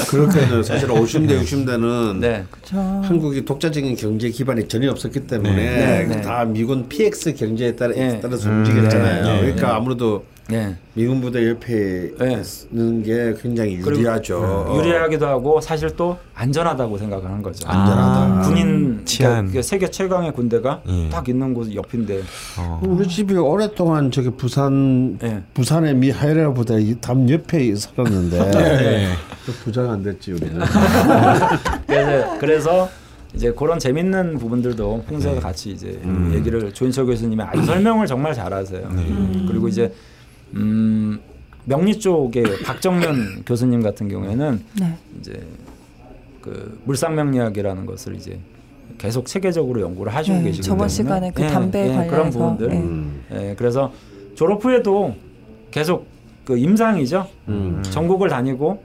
그렇게 0.10 0.40
사실 0.64 0.88
50대 0.88 1.42
60대는 1.42 2.20
네. 2.20 2.46
한국이 2.72 3.44
독자적인 3.44 3.98
경제 3.98 4.30
기반이 4.30 4.70
전혀 4.70 4.90
없었기 4.92 5.28
때문에 5.28 5.56
네. 5.56 6.06
네. 6.06 6.22
다 6.22 6.46
미군 6.46 6.88
PX 6.88 7.34
경제에 7.36 7.76
따라 7.76 7.94
네. 7.94 8.22
따라서 8.22 8.50
움직였잖아요. 8.50 9.24
네. 9.24 9.34
네. 9.34 9.42
그러니까 9.42 9.76
아무래도 9.76 10.24
네. 10.50 10.76
미군 10.96 11.22
부대 11.22 11.48
옆에 11.48 12.12
네. 12.18 12.42
있는 12.72 13.04
게 13.04 13.36
굉장히 13.40 13.76
유리하죠. 13.76 14.38
어. 14.40 14.78
유리하기도 14.78 15.28
하고 15.28 15.62
사실 15.62 15.96
또 15.96 16.18
안전하다고 16.34 16.98
생각하는 16.98 17.44
거죠. 17.44 17.68
안전하다. 17.70 18.48
군인 18.48 19.02
치안. 19.06 19.46
그러니까 19.46 19.62
세계 19.62 19.90
최강의 19.92 20.34
군대가 20.34 20.82
예. 20.88 21.08
딱 21.10 21.30
있는 21.30 21.54
곳 21.54 21.74
옆인데. 21.74 22.22
어. 22.58 22.82
우리 22.84 23.08
집이 23.08 23.36
오랫동안 23.36 24.10
저기 24.10 24.32
부산 24.32 25.20
네. 25.20 25.44
부산의 25.54 25.94
미하일라 25.96 26.54
부대 26.54 26.82
이담 26.82 27.30
옆에 27.30 27.76
살았는데 27.76 28.40
네. 28.52 29.08
그 29.46 29.52
부자가 29.64 29.92
안 29.92 30.02
됐지 30.02 30.32
우리는. 30.32 30.60
그래서, 31.86 32.38
그래서 32.40 32.90
이제 33.36 33.52
그런 33.52 33.78
재밌는 33.78 34.40
부분들도 34.40 35.04
풍수에서 35.08 35.40
같이 35.40 35.70
이제 35.70 36.02
얘기를 36.34 36.74
조인철 36.74 37.06
교수님이 37.06 37.44
아주 37.44 37.64
설명을 37.64 38.08
정말 38.08 38.34
잘하세요. 38.34 38.90
그리고 39.48 39.68
이제 39.68 39.94
음, 40.56 41.20
명리 41.66 42.00
쪽에 42.00 42.44
박정면 42.66 43.44
교수님 43.46 43.82
같은 43.82 44.08
경우에는 44.08 44.64
네. 44.80 44.96
이제 45.20 45.46
그 46.42 46.80
물상명리학이라는 46.86 47.86
것을 47.86 48.16
이제 48.16 48.40
계속 48.98 49.30
세계적으로 49.30 49.82
연구를 49.82 50.14
하시고 50.14 50.38
네, 50.38 50.44
계시기 50.46 50.64
저번 50.64 50.88
때문에 50.88 50.90
시간에 50.90 51.32
그 51.32 51.44
예, 51.44 51.48
담배 51.48 51.84
예, 51.84 51.88
그런 51.88 52.08
관련해서 52.08 52.40
부분들 52.40 52.72
예. 52.72 52.78
음. 52.78 53.24
예, 53.32 53.56
그래서 53.58 53.92
졸업 54.36 54.64
후에도 54.64 55.16
계속 55.72 56.08
그 56.46 56.58
임상이죠. 56.58 57.28
음. 57.50 57.82
전국을 57.84 58.30
다니고 58.30 58.82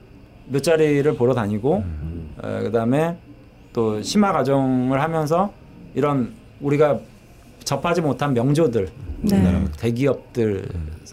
몇 0.47 0.61
자리를 0.61 1.11
보러 1.15 1.33
다니고 1.33 1.83
어, 2.37 2.59
그다음에 2.63 3.17
또 3.73 4.01
심화 4.01 4.31
과정을 4.31 5.01
하면서 5.01 5.51
이런 5.95 6.33
우리가 6.61 6.99
접하지 7.63 8.01
못한 8.01 8.33
명조들 8.33 8.89
네. 9.29 9.65
대기업들 9.77 10.67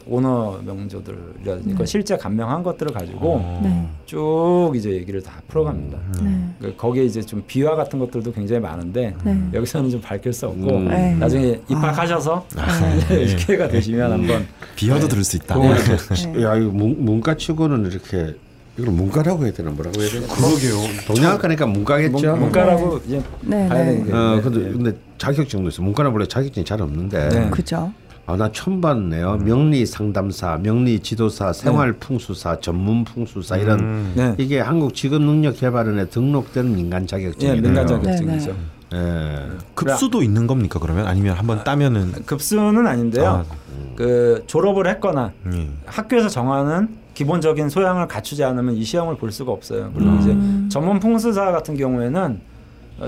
오너 0.07 0.61
명조들이라든지 0.65 1.75
그 1.77 1.87
실제 1.87 2.17
감명한 2.17 2.63
것들을 2.63 2.93
가지고 2.93 3.37
어. 3.37 3.61
네. 3.63 3.89
쭉 4.07 4.73
이제 4.75 4.91
얘기를 4.91 5.23
다 5.23 5.41
풀어갑니다. 5.49 5.99
네. 6.23 6.49
그 6.61 6.77
거기에 6.77 7.05
이제 7.05 7.23
좀 7.23 7.43
비화 7.47 7.77
같은 7.77 7.99
것들도 7.99 8.33
굉장히 8.33 8.61
많은데 8.61 9.15
네. 9.25 9.39
여기서는 9.53 9.91
좀 9.91 10.01
밝힐 10.01 10.33
수 10.33 10.47
없고 10.49 10.77
음. 10.77 10.89
네. 10.89 11.15
나중에 11.15 11.61
입학하셔서 11.69 12.47
네. 13.09 13.37
기회가 13.37 13.69
되시면 13.69 14.11
한번 14.13 14.47
비어도 14.77 15.07
들을 15.09 15.23
수 15.23 15.37
있다. 15.37 15.57
네. 15.59 16.43
야 16.43 16.57
이거 16.57 16.71
문, 16.71 16.97
문과 17.05 17.37
치고는 17.37 17.87
이렇게 17.91 18.35
이걸 18.79 18.95
문과라고 18.95 19.45
해야 19.45 19.53
되나 19.53 19.71
뭐라고 19.71 20.01
해야 20.01 20.09
되나? 20.11 20.27
그러게요. 20.35 21.05
동양학과니까 21.07 21.67
문과겠죠. 21.67 22.31
문- 22.33 22.41
문과라고 22.41 23.01
이제 23.07 23.23
네. 23.43 23.69
봐야 23.69 23.85
네. 23.85 24.03
되는 24.03 24.15
어게 24.33 24.41
근데 24.43 24.73
근데 24.73 24.93
자격증도 25.19 25.69
있어. 25.69 25.83
문과는 25.83 26.11
원래 26.11 26.27
자격증이 26.27 26.65
잘 26.65 26.81
없는데. 26.83 27.29
네. 27.29 27.51
그죠. 27.51 27.93
아 28.27 28.37
나 28.37 28.51
처음 28.53 28.81
봤네요. 28.81 29.39
명리 29.45 29.85
상담사, 29.85 30.59
명리 30.63 31.01
지도사, 31.01 31.53
생활 31.53 31.93
풍수사, 31.95 32.61
전문 32.61 33.05
풍수사 33.05 33.57
이런 33.57 33.81
음. 33.81 34.13
네. 34.17 34.35
이게 34.39 34.61
한국 34.61 34.95
직업 34.95 35.21
능력 35.23 35.57
개발원에 35.59 36.07
등록된 36.07 36.75
민간 36.75 37.03
예, 37.03 37.07
자격증이에요. 37.07 37.61
민간 37.63 37.85
네, 37.87 37.95
자격증이죠. 37.95 38.55
예. 38.95 39.49
급수도 39.75 40.23
있는 40.23 40.47
겁니까 40.47 40.79
그러면 40.81 41.07
아니면 41.07 41.37
한번 41.37 41.65
따면은 41.65 42.13
급수는 42.27 42.87
아닌데요. 42.87 43.27
아, 43.27 43.45
그 43.97 44.45
졸업을 44.47 44.87
했거나 44.87 45.33
예. 45.53 45.69
학교에서 45.87 46.29
정하는 46.29 46.97
기본적인 47.15 47.69
소양을 47.71 48.07
갖추지 48.07 48.45
않으면 48.45 48.75
이 48.77 48.85
시험을 48.85 49.17
볼 49.17 49.33
수가 49.33 49.51
없어요. 49.53 49.91
그리고 49.95 50.15
이제 50.17 50.37
전문 50.71 51.01
풍수사 51.01 51.51
같은 51.53 51.77
경우에는 51.77 52.23
어, 52.25 52.52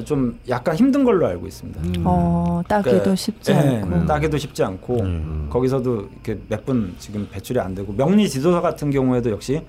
좀 0.02 0.38
약간 0.48 0.74
힘든 0.74 1.04
걸로 1.04 1.26
알고 1.26 1.46
있습니다. 1.46 1.80
어, 2.04 2.62
따기도 2.66 2.90
그러니까, 2.90 3.14
쉽지 3.16 3.52
예, 3.52 3.56
않고. 3.82 4.06
따기도 4.06 4.38
쉽지 4.38 4.62
않고 4.64 5.00
음. 5.00 5.46
거기서도 5.50 6.08
이렇게 6.12 6.38
몇 6.48 6.64
분 6.64 6.94
지금 6.98 7.28
배출이 7.30 7.60
안 7.60 7.74
되고 7.74 7.92
명리 7.92 8.28
지도사 8.28 8.60
같은 8.60 8.90
경우에도 8.90 9.30
역시 9.30 9.62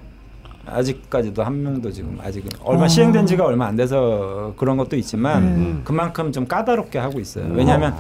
아직까지도 0.66 1.44
한 1.44 1.62
명도 1.62 1.92
지금 1.92 2.18
아직은 2.24 2.50
얼마 2.64 2.86
어. 2.86 2.88
시행된 2.88 3.26
지가 3.28 3.46
얼마 3.46 3.68
안 3.68 3.76
돼서 3.76 4.54
그런 4.58 4.78
것도 4.78 4.96
있지만 4.96 5.44
음. 5.44 5.82
그만큼 5.84 6.32
좀 6.32 6.48
까다롭게 6.48 6.98
하고 6.98 7.20
있어요. 7.20 7.46
왜냐하면 7.54 7.94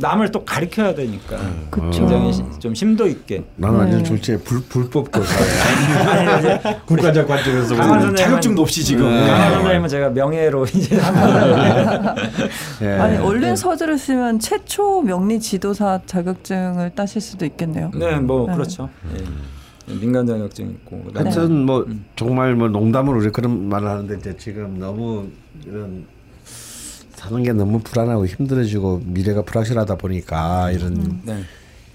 남을 0.00 0.30
또 0.30 0.44
가르쳐야 0.44 0.94
되니까 0.94 1.36
그쵸. 1.70 1.90
굉장히 1.90 2.32
시- 2.32 2.42
좀 2.60 2.74
심도 2.74 3.06
있게 3.06 3.42
나는 3.56 3.78
완전 3.78 3.98
네. 3.98 4.04
졸지에 4.04 4.36
불, 4.38 4.62
불법 4.68 5.10
교사야. 5.10 6.38
이제 6.38 6.60
국가적 6.86 7.26
관점에서 7.26 7.74
보면. 7.74 8.14
자격증도 8.16 8.62
없이 8.62 8.84
지금 8.84 9.04
강한 9.04 9.54
선생님은 9.54 9.88
제가 9.88 10.10
명예로 10.10 10.64
이제 10.72 10.96
한번 11.00 12.16
예. 12.82 12.88
아니 12.92 13.16
얼른 13.18 13.56
서두를 13.56 13.98
쓰면 13.98 14.38
최초 14.38 15.02
명리 15.02 15.40
지도사 15.40 16.00
자격증을 16.06 16.90
따실 16.94 17.20
수도 17.20 17.44
있겠네요. 17.44 17.90
네, 17.94 18.16
뭐 18.16 18.46
네. 18.48 18.54
그렇죠. 18.54 18.88
예. 19.16 19.94
민간 19.94 20.26
자격증 20.26 20.66
있고 20.70 21.02
하여튼 21.14 21.64
뭐 21.64 21.86
정말 22.14 22.54
뭐 22.54 22.68
농담으로 22.68 23.18
우리 23.20 23.30
그런 23.30 23.68
말을 23.68 23.88
하는데 23.88 24.16
이제 24.16 24.36
지금 24.36 24.78
너무 24.78 25.26
이런 25.66 26.04
사는 27.18 27.42
게 27.42 27.52
너무 27.52 27.80
불안하고 27.80 28.26
힘들어지고 28.26 29.02
미래가 29.04 29.42
불확실하다 29.42 29.96
보니까 29.96 30.70
이런 30.70 31.20
네. 31.24 31.42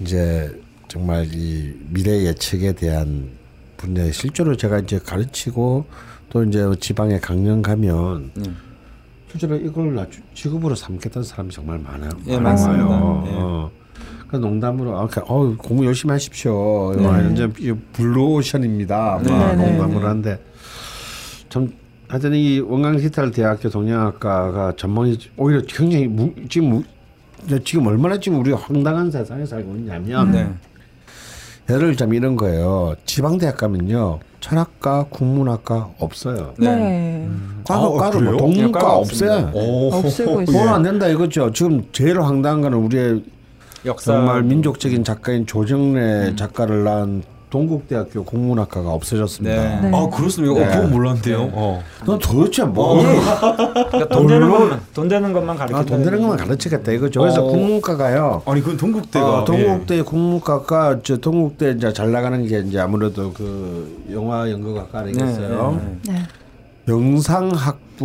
이제 0.02 0.62
정말 0.90 1.26
이 1.32 1.74
미래 1.92 2.26
예측에 2.26 2.74
대한 2.74 3.30
분야에 3.78 4.12
실제로 4.12 4.58
제가 4.58 4.80
이제 4.80 5.00
가르치고 5.00 5.86
또 6.30 6.44
이제 6.44 6.66
지방에 6.82 7.20
강연 7.20 7.62
가면 7.62 8.32
네. 8.34 8.52
실제로 9.32 9.56
이걸 9.56 9.96
나 9.96 10.06
직업으로 10.34 10.76
삼겠다는 10.76 11.24
사람이 11.26 11.52
정말 11.52 11.80
많아요. 11.80 12.10
예, 12.28 12.38
많아요. 12.38 12.88
어, 12.90 13.24
예. 13.26 13.32
어. 13.34 13.72
그 14.28 14.36
농담으로 14.36 15.00
아, 15.00 15.08
그, 15.08 15.22
어, 15.22 15.56
공부 15.56 15.86
열심히 15.86 16.12
하십시오. 16.12 16.96
네. 16.98 17.06
완전 17.06 17.54
이 17.60 17.72
블루오션입니다. 17.94 19.22
네, 19.24 19.32
막 19.32 19.56
네, 19.56 19.70
농담을 19.70 20.02
네. 20.02 20.06
하는데 20.06 20.46
참 21.48 21.72
하여튼 22.08 22.34
이 22.34 22.60
원광기탈 22.60 23.32
대학교 23.32 23.70
동양학과가 23.70 24.74
전망이 24.78 25.18
오히려 25.38 25.62
굉장히 25.68 26.08
무, 26.08 26.32
지금 26.50 26.70
무, 26.70 26.84
지금 27.64 27.88
얼마나 27.88 28.20
지금 28.20 28.40
우리가 28.40 28.58
황당한 28.58 29.10
세상에 29.10 29.46
살고 29.46 29.76
있냐면 29.78 30.32
네. 30.32 30.54
예를 31.70 31.92
들자면 31.92 32.16
이런 32.16 32.36
거예요. 32.36 32.96
지방 33.06 33.38
대학 33.38 33.58
가면요. 33.58 34.20
철학과, 34.42 35.06
국문학과 35.10 35.92
없어요. 36.00 36.54
네. 36.58 36.76
네. 36.76 37.30
과거 37.64 37.96
아, 37.96 38.00
과로 38.00 38.20
그래요? 38.20 38.32
뭐 38.32 38.40
동문과 38.40 38.80
과가 38.80 38.96
없어요. 38.98 39.52
오. 39.54 39.94
없애고 39.94 40.42
있어요. 40.42 40.70
안 40.70 40.84
된다 40.84 41.08
이거죠. 41.08 41.52
지금 41.54 41.84
제일 41.94 42.22
황당한 42.22 42.62
거는 42.62 42.78
우리의 42.80 43.24
역사 43.86 44.14
정말 44.14 44.44
민족적인 44.44 45.04
작가인 45.06 45.46
조정래 45.46 46.30
음. 46.30 46.36
작가를 46.36 46.84
낳은 46.84 47.24
동국대학교 47.54 48.24
국문학과가 48.24 48.90
없어졌습니다. 48.90 49.56
네. 49.56 49.82
네. 49.82 49.96
아 49.96 50.10
그렇습니까? 50.10 50.60
네. 50.60 50.66
어, 50.66 50.70
그건 50.72 50.90
몰랐는데요. 50.90 51.52
어. 51.54 51.84
넌 52.04 52.18
도대체 52.18 52.64
뭐? 52.64 52.98
그러니까 53.04 54.08
돈 54.08 54.26
되는 54.26 54.50
것만 54.50 54.82
돈 54.92 55.08
되는 55.08 55.32
것만 55.32 55.56
가르쳐 55.56 55.78
아, 55.78 55.86
돈 55.86 56.04
되는 56.04 56.20
것만 56.20 56.38
가르치겠다 56.38 56.92
이거죠. 56.94 57.20
그래서 57.20 57.46
어. 57.46 57.52
국문과가요. 57.52 58.42
아니 58.48 58.62
그건 58.62 58.78
동국대가 58.78 59.42
어, 59.42 59.46
동국대 59.46 60.02
국문과가 60.02 61.02
저 61.04 61.18
동국대 61.18 61.74
이제 61.78 61.94
잘 61.94 62.12
나가는 62.12 62.44
게 62.48 62.62
이제 62.62 62.80
아무래도 62.80 63.32
그 63.32 64.04
영화 64.12 64.50
연극학과 64.50 65.02
아니겠어요. 65.02 65.80
네, 65.80 66.12
네, 66.12 66.14
네. 66.14 66.24
영상학부로 66.88 68.00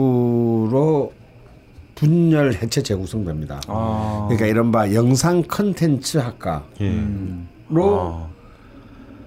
분열 1.94 2.52
해체 2.52 2.82
재구성됩니다. 2.82 3.62
아. 3.66 4.26
그러니까 4.28 4.46
이른바 4.46 4.92
영상 4.92 5.42
컨텐츠 5.42 6.18
학과로 6.18 6.64
예. 6.82 6.90
음. 6.90 7.48
아. 7.70 8.28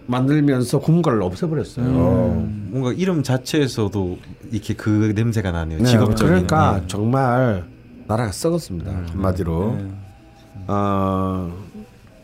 만들면서 0.07 0.79
국문과를 0.79 1.21
없애버렸어요. 1.21 1.85
어, 1.87 2.49
뭔가 2.69 2.91
이름 2.93 3.23
자체에서도 3.23 4.17
이렇게 4.51 4.73
그 4.73 5.13
냄새가 5.15 5.51
나네요. 5.51 5.79
네, 5.79 5.85
직업적인. 5.85 6.27
그러니까 6.27 6.79
네. 6.79 6.83
정말 6.87 7.63
나라가 8.07 8.31
썩었습니다. 8.31 8.91
한마디로. 9.11 9.77
네. 9.77 9.87
어, 10.67 11.51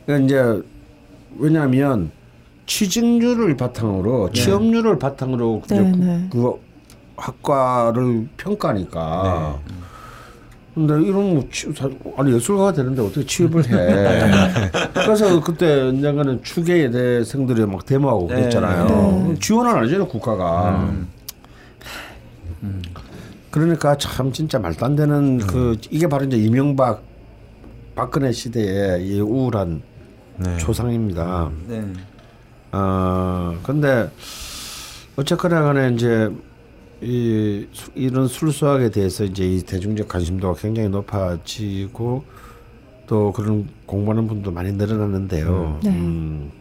그러니까 0.06 0.26
이제 0.26 0.64
왜냐하면 1.38 2.12
취직률을 2.66 3.56
바탕으로 3.56 4.32
취업률을 4.32 5.00
바탕으로 5.00 5.62
네, 5.68 5.76
이제 5.76 5.92
그, 5.92 5.98
네. 6.04 6.28
그 6.32 6.54
학과를 7.16 8.28
평가하니까. 8.38 9.60
네. 9.66 9.74
근데 10.78 10.94
이런 11.08 11.34
뭐 11.34 11.44
취, 11.52 11.74
사- 11.74 11.90
아니 12.18 12.32
예술가가 12.36 12.72
되는데 12.72 13.02
어떻게 13.02 13.26
취업을 13.26 13.66
해? 13.66 13.72
그래서 14.94 15.42
그때 15.42 15.82
언젠가는 15.82 16.44
추계대생들이 16.44 17.66
막 17.66 17.84
데모하고 17.84 18.28
네. 18.28 18.36
그랬잖아요. 18.36 19.34
지원을 19.40 19.72
안 19.72 19.84
해줘요 19.86 20.08
국가가. 20.08 20.88
음. 22.62 22.82
그러니까 23.50 23.98
참 23.98 24.32
진짜 24.32 24.60
말도 24.60 24.86
안 24.86 24.96
되는 24.96 25.40
그 25.40 25.78
이게 25.90 26.06
바로 26.08 26.26
이제 26.26 26.38
이명박 26.38 27.02
박근혜 27.96 28.32
시대의 28.32 29.04
이 29.08 29.20
우울한 29.20 29.82
네. 30.36 30.58
초상입니다. 30.58 31.50
네. 31.68 31.84
어 32.72 33.56
근데 33.64 34.12
어쨌거나 35.16 35.64
간에 35.64 35.90
이제 35.96 36.30
이 37.02 37.68
수- 37.72 37.92
이런 37.96 38.28
술수학에 38.28 38.90
대해서 38.90 39.24
이제 39.24 39.46
이 39.48 39.62
대중적 39.62 40.08
관심도가 40.08 40.60
굉장히 40.60 40.90
높아지고 40.90 42.24
또 43.06 43.32
그런 43.32 43.68
공부하는 43.86 44.28
분도 44.28 44.52
많이 44.52 44.72
늘어났는데요. 44.72 45.80
네. 45.84 45.90
음, 45.92 46.52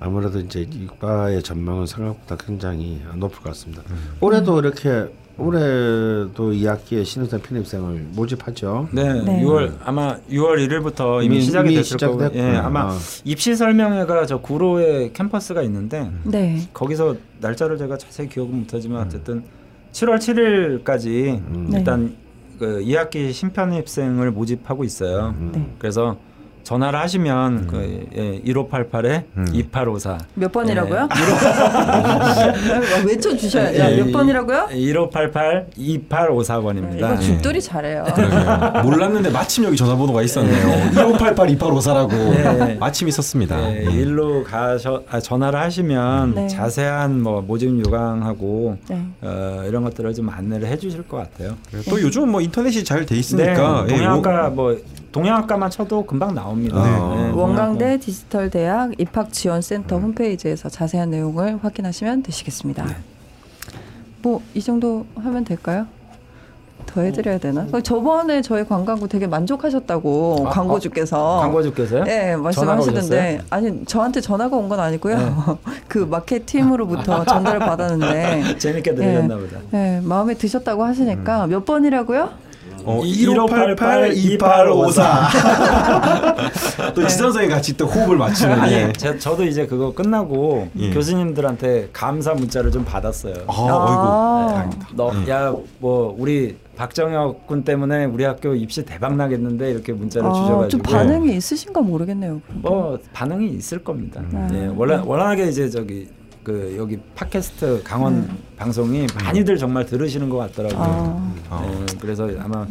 아무래도 0.00 0.38
이제 0.38 0.60
이과의 0.62 1.42
전망은 1.42 1.86
생각보다 1.86 2.36
굉장히 2.36 3.00
높을 3.16 3.36
것 3.38 3.44
같습니다. 3.50 3.82
올해도 4.20 4.58
이렇게 4.60 5.06
올해도 5.36 6.52
2학기에 6.52 7.04
신입생 7.04 7.40
편입생을 7.40 8.06
모집하죠. 8.14 8.88
네, 8.92 9.22
네. 9.22 9.42
6월 9.42 9.72
아마 9.84 10.16
6월 10.30 10.56
1일부터 10.68 11.24
이미, 11.24 11.36
이미- 11.36 11.40
시작이 11.42 11.68
이미 11.68 11.76
됐을 11.76 11.96
거고, 11.98 12.12
시작됐구나. 12.14 12.52
예, 12.54 12.56
아마 12.56 12.92
아. 12.92 12.98
입시 13.24 13.54
설명회가 13.56 14.26
저 14.26 14.38
구로에 14.38 15.10
캠퍼스가 15.12 15.62
있는데 15.62 16.10
네. 16.24 16.60
거기서 16.72 17.16
날짜를 17.40 17.78
제가 17.78 17.98
자세히 17.98 18.28
기억은 18.28 18.54
못하지만 18.60 19.06
어쨌든 19.06 19.42
7월 19.92 20.18
7일까지 20.18 21.42
네. 21.70 21.78
일단 21.78 22.14
그 22.58 22.80
2학기 22.84 23.32
신편입생을 23.32 24.30
모집하고 24.30 24.84
있어요. 24.84 25.34
네. 25.52 25.66
그래서 25.78 26.16
전화를 26.64 26.98
하시면 26.98 27.66
그 27.66 28.06
예, 28.16 28.40
1588에 28.52 29.24
음. 29.36 29.46
2854 29.52 30.18
몇 30.34 30.50
번이라고요? 30.50 31.08
네. 31.14 33.04
외쳐 33.06 33.36
주셔야죠. 33.36 34.04
몇 34.04 34.12
번이라고요? 34.12 34.68
1588 34.72 35.66
2854번입니다. 35.78 36.96
이거 36.96 37.18
죽돌이 37.18 37.60
잘해요. 37.62 38.04
그러게요. 38.14 38.82
몰랐는데 38.82 39.30
마침 39.30 39.64
여기 39.64 39.76
전화번호가 39.76 40.22
있었네요. 40.22 40.90
2588 40.92 41.48
2854라고 41.56 42.08
네. 42.08 42.76
마침 42.80 43.08
있었습니다. 43.08 43.56
네, 43.56 43.84
음. 43.86 43.90
일로 43.92 44.42
가셔 44.44 45.02
아, 45.10 45.20
전화를 45.20 45.58
하시면 45.60 46.34
네. 46.34 46.48
자세한 46.48 47.22
뭐 47.22 47.42
모집 47.42 47.78
요강하고 47.86 48.78
네. 48.88 49.02
어, 49.20 49.62
이런 49.66 49.84
것들을 49.84 50.14
좀 50.14 50.28
안내를 50.30 50.66
해 50.68 50.76
주실 50.78 51.02
것 51.06 51.18
같아요. 51.18 51.56
또 51.88 52.00
요즘 52.00 52.30
뭐 52.30 52.40
인터넷이 52.40 52.82
잘 52.82 53.04
돼 53.04 53.16
있으니까 53.16 53.84
네, 53.86 53.92
예, 53.92 53.96
동양학과 53.98 54.48
뭐 54.48 54.74
동양학과만 55.14 55.70
쳐도 55.70 56.06
금방 56.06 56.34
나옵니다. 56.34 56.82
네. 56.82 57.30
원광대 57.30 57.98
디지털 57.98 58.50
대학 58.50 58.90
입학 59.00 59.32
지원 59.32 59.62
센터 59.62 59.96
홈페이지에서 59.96 60.68
자세한 60.68 61.10
내용을 61.10 61.60
확인하시면 61.62 62.24
되시겠습니다. 62.24 62.84
뭐이 64.22 64.60
정도 64.60 65.06
하면 65.14 65.44
될까요? 65.44 65.86
더 66.86 67.00
해드려야 67.02 67.38
되나? 67.38 67.66
저번에 67.82 68.42
저희 68.42 68.64
관광부 68.66 69.08
되게 69.08 69.26
만족하셨다고 69.28 70.46
아, 70.48 70.50
광고주께서 70.50 71.38
광고주께서요? 71.40 72.04
네 72.04 72.36
말씀하시던데 72.36 73.40
아니 73.50 73.84
저한테 73.86 74.20
전화가 74.20 74.56
온 74.56 74.68
건 74.68 74.80
아니고요 74.80 75.58
그 75.88 75.98
마켓 75.98 76.44
팀으로부터 76.46 77.24
전달을 77.24 77.60
받았는데 77.60 78.58
재밌게 78.58 78.94
들으셨나 78.96 79.36
보다. 79.36 79.58
네, 79.70 80.00
마음에 80.02 80.34
드셨다고 80.34 80.82
음. 80.82 80.88
하시니까 80.88 81.46
몇 81.46 81.64
번이라고요? 81.64 82.30
어, 82.84 83.02
1588 83.04 84.12
2854. 84.16 85.28
또 86.94 87.06
지선생이 87.06 87.48
같이 87.48 87.76
또 87.76 87.86
호흡을 87.86 88.16
맞추는. 88.16 88.60
아니, 88.60 88.72
예. 88.74 88.92
제, 88.96 89.18
저도 89.18 89.44
이제 89.44 89.66
그거 89.66 89.92
끝나고 89.92 90.68
예. 90.78 90.90
교수님들한테 90.90 91.88
감사 91.92 92.34
문자를 92.34 92.70
좀 92.70 92.84
받았어요. 92.84 93.34
아, 93.46 93.52
어이구. 93.52 93.70
아. 93.72 94.70
너, 94.94 95.10
음. 95.10 95.26
야, 95.28 95.54
뭐 95.78 96.14
우리 96.18 96.56
박정혁 96.76 97.46
군 97.46 97.62
때문에 97.62 98.04
우리 98.04 98.24
학교 98.24 98.54
입시 98.54 98.84
대박 98.84 99.16
나겠는데 99.16 99.70
이렇게 99.70 99.92
문자를 99.92 100.28
아, 100.28 100.32
주셔가지고 100.32 100.68
좀 100.68 100.82
반응이 100.82 101.36
있으신가 101.36 101.80
모르겠네요. 101.80 102.40
뭐 102.48 102.98
반응이 103.12 103.50
있을 103.50 103.82
겁니다. 103.84 104.20
음. 104.32 104.48
예, 104.52 104.72
원래 104.76 104.96
워낙에 104.96 105.46
이제 105.48 105.70
저기 105.70 106.08
그 106.44 106.74
여기 106.78 106.98
팟캐스트 107.16 107.82
강원 107.84 108.28
방송이 108.56 109.06
많이들 109.24 109.56
정말 109.56 109.86
들으시는 109.86 110.28
것 110.28 110.36
같더라고요. 110.36 111.32
아, 111.48 111.66
예, 111.66 111.86
그래서 111.98 112.28
아마 112.38 112.66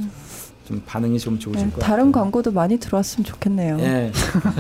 좀 0.68 0.82
반응이 0.86 1.18
좀 1.20 1.38
좋으실 1.40 1.66
네, 1.66 1.74
것 1.74 1.80
다른 1.80 2.06
같아요. 2.12 2.24
광고도 2.24 2.52
많이 2.52 2.78
들어왔으면 2.78 3.26
좋겠네요. 3.26 3.78
예, 3.80 4.12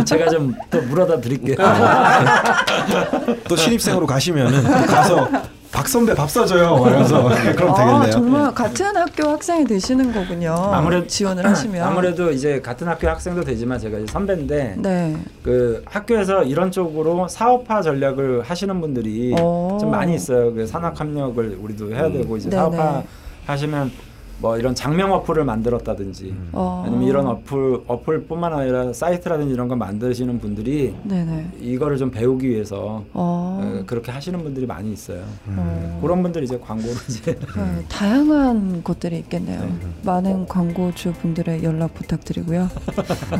제가 0.04 0.30
좀 0.30 0.54
또 0.72 0.82
물어다 0.82 1.22
드릴게요. 1.22 1.56
또 3.48 3.56
신입생으로 3.56 4.06
가시면은 4.08 4.64
가서 4.64 5.30
박 5.74 5.88
선배 5.88 6.14
밥 6.14 6.30
사줘요. 6.30 6.80
그래서 6.84 7.24
그럼 7.56 7.72
아, 7.72 7.76
되겠네요. 7.76 8.12
정말 8.12 8.54
같은 8.54 8.96
학교 8.96 9.28
학생이 9.30 9.66
되시는 9.66 10.14
거군요. 10.14 10.54
아무래도- 10.72 11.08
지원을 11.08 11.44
하시면 11.46 11.82
아무래도 11.88 12.30
이제 12.32 12.62
같은 12.62 12.88
학교 12.88 13.08
학생도 13.10 13.44
되지만 13.44 13.80
제가 13.80 13.98
이제 13.98 14.12
선배인데 14.12 14.76
네. 14.78 15.18
그 15.42 15.82
학교에서 15.86 16.44
이런 16.44 16.70
쪽으로 16.72 17.28
사업화 17.28 17.82
전략을 17.82 18.44
하시는 18.44 18.80
분들이 18.80 19.36
어. 19.40 19.78
좀 19.82 19.90
많이 19.90 20.14
있어요. 20.14 20.54
그 20.54 20.68
산학 20.68 20.98
협력을 21.00 21.58
우리도 21.60 21.92
해야 21.92 22.04
되고 22.12 22.38
이제 22.38 22.50
네네. 22.50 22.62
사업화 22.62 23.04
하시면 23.48 23.92
뭐 24.40 24.58
이런 24.58 24.76
장명 24.76 25.14
어플을 25.14 25.46
만들었다든지 25.46 26.36
어. 26.52 26.84
아니면 26.86 27.08
이런 27.08 27.28
어플 27.28 27.84
어플뿐만 27.88 28.54
아니라 28.54 28.92
사이트라든지 28.92 29.54
이런 29.54 29.68
거 29.68 29.76
만드시는 29.76 30.40
분들이 30.40 30.96
네네. 31.04 31.52
이거를 31.62 31.98
좀 31.98 32.12
배우기 32.12 32.50
위해서 32.50 33.04
어. 33.14 33.62
어, 33.64 33.84
그렇게 33.86 34.12
하시는 34.12 34.42
분들이 34.44 34.66
많이 34.66 34.92
있어요. 34.92 35.24
어. 35.48 36.00
그런 36.02 36.22
분들 36.24 36.44
이제 36.44 36.60
광고를 36.60 36.96
이제 37.10 37.36
네, 37.36 37.86
다양한 37.88 38.84
것들이 38.84 39.20
있겠네요. 39.20 39.62
네. 39.62 39.74
많은 40.04 40.46
광고주 40.48 41.14
분들의 41.14 41.64
연락 41.64 41.94
부탁드리고요. 41.94 42.70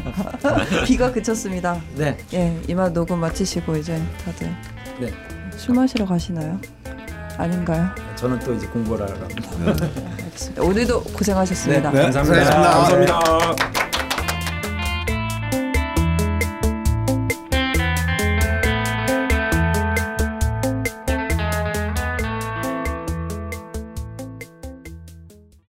비가 0.88 1.12
그쳤습니다. 1.12 1.82
네, 1.98 2.18
예, 2.34 2.58
이만 2.68 2.94
녹음 2.94 3.20
마치시고 3.20 3.76
이제 3.78 4.02
다들 4.24 4.48
네. 5.00 5.12
술 5.58 5.76
마시러 5.76 6.06
가시나요? 6.06 6.60
아닌가요? 7.38 7.90
저는 8.16 8.40
또 8.40 8.54
이제 8.54 8.68
공부를 8.68 9.06
하러 9.08 9.20
갑니다. 9.20 9.50
알겠습니다. 10.24 10.62
오늘도 10.64 11.04
고생하셨습니다. 11.04 11.92
네, 11.92 12.02
감사합니다. 12.04 12.46
수고하셨습니다. 12.46 13.20
감사합니다. 13.20 13.93